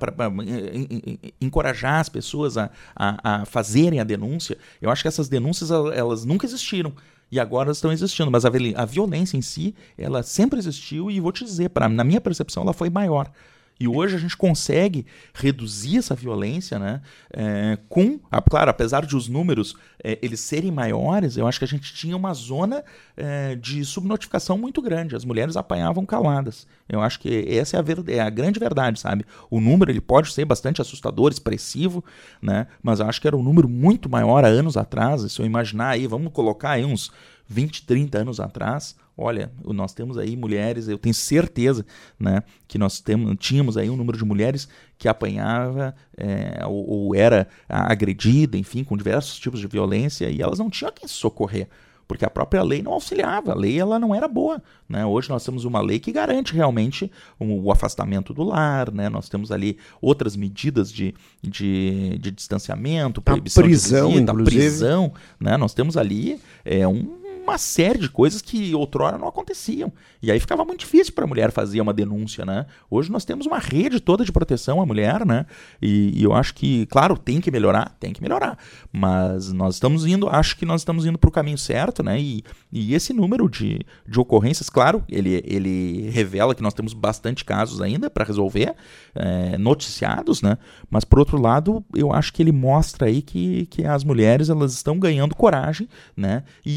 encorajar 1.39 1.99
as 1.99 2.09
pessoas 2.09 2.57
a, 2.57 2.71
a, 2.95 3.41
a, 3.41 3.45
fazerem 3.45 3.99
a 3.99 4.03
denúncia, 4.03 4.57
eu 4.81 4.89
acho 4.89 5.03
que 5.03 5.07
essas 5.07 5.29
denúncias 5.29 5.69
elas 5.69 6.25
nunca 6.25 6.47
existiram 6.47 6.91
e 7.33 7.39
agora 7.39 7.71
estão 7.71 7.91
existindo. 7.91 8.29
Mas 8.29 8.45
a, 8.45 8.51
a 8.75 8.85
violência 8.85 9.35
em 9.35 9.41
si, 9.41 9.73
ela 9.97 10.21
sempre 10.21 10.59
existiu 10.59 11.09
e 11.09 11.19
vou 11.19 11.31
te 11.31 11.43
dizer, 11.43 11.69
pra, 11.69 11.89
na 11.89 12.03
minha 12.03 12.21
percepção, 12.21 12.61
ela 12.61 12.73
foi 12.73 12.91
maior. 12.91 13.31
E 13.79 13.87
hoje 13.87 14.15
a 14.15 14.19
gente 14.19 14.37
consegue 14.37 15.05
reduzir 15.33 15.97
essa 15.97 16.15
violência, 16.15 16.77
né? 16.79 17.01
É, 17.31 17.77
com, 17.89 18.19
claro, 18.49 18.69
apesar 18.69 19.05
de 19.05 19.15
os 19.15 19.27
números 19.27 19.75
é, 20.03 20.17
eles 20.21 20.39
serem 20.39 20.71
maiores, 20.71 21.37
eu 21.37 21.47
acho 21.47 21.59
que 21.59 21.65
a 21.65 21.67
gente 21.67 21.93
tinha 21.93 22.15
uma 22.15 22.33
zona 22.33 22.83
é, 23.17 23.55
de 23.55 23.83
subnotificação 23.83 24.57
muito 24.57 24.81
grande. 24.81 25.15
As 25.15 25.25
mulheres 25.25 25.57
apanhavam 25.57 26.05
caladas. 26.05 26.67
Eu 26.87 27.01
acho 27.01 27.19
que 27.19 27.45
essa 27.49 27.77
é 27.77 27.79
a, 27.79 27.83
ver, 27.83 28.03
é 28.07 28.19
a 28.19 28.29
grande 28.29 28.59
verdade, 28.59 28.99
sabe? 28.99 29.25
O 29.49 29.59
número 29.59 29.91
ele 29.91 30.01
pode 30.01 30.31
ser 30.31 30.45
bastante 30.45 30.81
assustador, 30.81 31.31
expressivo, 31.31 32.03
né? 32.41 32.67
Mas 32.81 32.99
eu 32.99 33.07
acho 33.07 33.19
que 33.19 33.27
era 33.27 33.37
um 33.37 33.43
número 33.43 33.67
muito 33.67 34.09
maior 34.09 34.45
há 34.45 34.47
anos 34.47 34.77
atrás. 34.77 35.31
Se 35.31 35.41
eu 35.41 35.45
imaginar 35.45 35.89
aí, 35.89 36.05
vamos 36.05 36.31
colocar 36.31 36.71
aí 36.71 36.85
uns 36.85 37.11
20, 37.47 37.85
30 37.85 38.17
anos 38.19 38.39
atrás, 38.39 38.95
olha, 39.17 39.51
nós 39.63 39.93
temos 39.93 40.17
aí 40.17 40.35
mulheres, 40.35 40.87
eu 40.87 40.97
tenho 40.97 41.13
certeza, 41.13 41.85
né, 42.19 42.43
que 42.67 42.77
nós 42.77 42.99
temos, 42.99 43.35
tínhamos 43.39 43.77
aí 43.77 43.89
um 43.89 43.95
número 43.95 44.17
de 44.17 44.25
mulheres 44.25 44.67
que 44.97 45.07
apanhava 45.07 45.95
é, 46.17 46.65
ou, 46.65 46.89
ou, 46.89 47.15
era 47.15 47.47
agredida, 47.67 48.57
enfim, 48.57 48.83
com 48.83 48.97
diversos 48.97 49.39
tipos 49.39 49.59
de 49.59 49.67
violência 49.67 50.29
e 50.29 50.41
elas 50.41 50.59
não 50.59 50.69
tinham 50.69 50.91
quem 50.91 51.07
socorrer 51.07 51.67
porque 52.07 52.25
a 52.25 52.29
própria 52.29 52.61
lei 52.61 52.81
não 52.81 52.93
auxiliava, 52.93 53.51
a 53.51 53.55
lei 53.55 53.79
ela 53.79 53.97
não 53.97 54.13
era 54.13 54.27
boa. 54.27 54.61
Né? 54.87 55.05
Hoje 55.05 55.29
nós 55.29 55.43
temos 55.43 55.65
uma 55.65 55.81
lei 55.81 55.99
que 55.99 56.11
garante 56.11 56.53
realmente 56.53 57.11
o, 57.39 57.63
o 57.63 57.71
afastamento 57.71 58.33
do 58.33 58.43
lar, 58.43 58.91
né? 58.91 59.09
nós 59.09 59.29
temos 59.29 59.51
ali 59.51 59.77
outras 60.01 60.35
medidas 60.35 60.91
de, 60.91 61.13
de, 61.41 62.17
de 62.19 62.31
distanciamento, 62.31 63.21
proibição 63.21 63.63
a 63.63 63.65
prisão, 63.65 64.09
de 64.09 64.13
visita, 64.15 64.33
prisão. 64.43 65.13
Né? 65.39 65.57
Nós 65.57 65.73
temos 65.73 65.97
ali 65.97 66.39
é, 66.65 66.87
um 66.87 67.22
uma 67.43 67.57
série 67.57 67.99
de 67.99 68.09
coisas 68.09 68.41
que 68.41 68.73
outrora 68.73 69.17
não 69.17 69.27
aconteciam. 69.27 69.91
E 70.21 70.31
aí 70.31 70.39
ficava 70.39 70.63
muito 70.63 70.79
difícil 70.79 71.13
para 71.13 71.25
a 71.25 71.27
mulher 71.27 71.51
fazer 71.51 71.81
uma 71.81 71.93
denúncia, 71.93 72.45
né? 72.45 72.65
Hoje 72.89 73.11
nós 73.11 73.25
temos 73.25 73.45
uma 73.45 73.59
rede 73.59 73.99
toda 73.99 74.23
de 74.23 74.31
proteção 74.31 74.81
à 74.81 74.85
mulher, 74.85 75.25
né? 75.25 75.45
E, 75.81 76.19
e 76.19 76.23
eu 76.23 76.33
acho 76.33 76.55
que, 76.55 76.85
claro, 76.87 77.17
tem 77.17 77.41
que 77.41 77.51
melhorar, 77.51 77.95
tem 77.99 78.13
que 78.13 78.21
melhorar. 78.21 78.57
Mas 78.91 79.51
nós 79.51 79.75
estamos 79.75 80.05
indo, 80.05 80.29
acho 80.29 80.57
que 80.57 80.65
nós 80.65 80.81
estamos 80.81 81.05
indo 81.05 81.17
para 81.17 81.27
o 81.27 81.31
caminho 81.31 81.57
certo, 81.57 82.01
né? 82.01 82.19
E, 82.19 82.43
e 82.71 82.93
esse 82.95 83.13
número 83.13 83.49
de, 83.49 83.81
de 84.07 84.19
ocorrências, 84.19 84.69
claro, 84.69 85.03
ele, 85.09 85.43
ele 85.45 86.09
revela 86.09 86.55
que 86.55 86.63
nós 86.63 86.73
temos 86.73 86.93
bastante 86.93 87.43
casos 87.43 87.81
ainda 87.81 88.09
para 88.09 88.23
resolver, 88.23 88.73
é, 89.13 89.57
noticiados, 89.57 90.41
né? 90.41 90.57
Mas 90.89 91.03
por 91.03 91.19
outro 91.19 91.39
lado, 91.39 91.83
eu 91.93 92.13
acho 92.13 92.31
que 92.31 92.41
ele 92.41 92.51
mostra 92.51 93.07
aí 93.07 93.21
que, 93.21 93.65
que 93.65 93.85
as 93.85 94.03
mulheres 94.03 94.49
elas 94.49 94.73
estão 94.73 94.97
ganhando 94.97 95.35
coragem, 95.35 95.89
né? 96.15 96.43
e, 96.65 96.71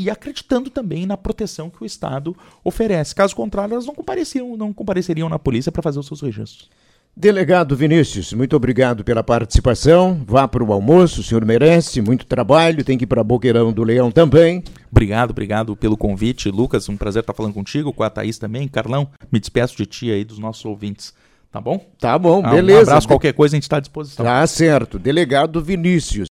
e, 0.00 0.04
e 0.04 0.09
acreditando 0.10 0.70
também 0.70 1.06
na 1.06 1.16
proteção 1.16 1.70
que 1.70 1.82
o 1.82 1.86
Estado 1.86 2.36
oferece. 2.64 3.14
Caso 3.14 3.34
contrário, 3.34 3.74
elas 3.74 3.86
não 3.86 3.94
compareceriam, 3.94 4.56
não 4.56 4.72
compareceriam 4.72 5.28
na 5.28 5.38
polícia 5.38 5.72
para 5.72 5.82
fazer 5.82 5.98
os 5.98 6.06
seus 6.06 6.20
registros. 6.20 6.68
Delegado 7.16 7.76
Vinícius, 7.76 8.32
muito 8.32 8.54
obrigado 8.56 9.04
pela 9.04 9.22
participação. 9.22 10.22
Vá 10.26 10.46
para 10.46 10.62
o 10.62 10.72
almoço, 10.72 11.20
o 11.20 11.24
senhor 11.24 11.44
merece 11.44 12.00
muito 12.00 12.24
trabalho. 12.24 12.84
Tem 12.84 12.96
que 12.96 13.04
ir 13.04 13.06
para 13.06 13.22
Boqueirão 13.24 13.72
do 13.72 13.82
Leão 13.82 14.10
também. 14.10 14.62
Obrigado, 14.90 15.30
obrigado 15.32 15.76
pelo 15.76 15.96
convite. 15.96 16.50
Lucas, 16.50 16.88
um 16.88 16.96
prazer 16.96 17.20
estar 17.20 17.34
falando 17.34 17.52
contigo, 17.52 17.92
com 17.92 18.02
a 18.02 18.10
Thaís 18.10 18.38
também. 18.38 18.68
Carlão, 18.68 19.08
me 19.30 19.40
despeço 19.40 19.76
de 19.76 19.86
ti 19.86 20.10
aí, 20.10 20.24
dos 20.24 20.38
nossos 20.38 20.64
ouvintes. 20.64 21.12
Tá 21.50 21.60
bom? 21.60 21.84
Tá 21.98 22.16
bom, 22.16 22.40
beleza. 22.42 22.78
Um 22.78 22.82
abraço, 22.82 23.08
qualquer 23.08 23.32
coisa 23.32 23.56
a 23.56 23.58
gente 23.58 23.64
está 23.64 23.78
à 23.78 23.80
disposição. 23.80 24.24
Tá 24.24 24.46
certo. 24.46 25.00
Delegado 25.00 25.60
Vinícius. 25.60 26.16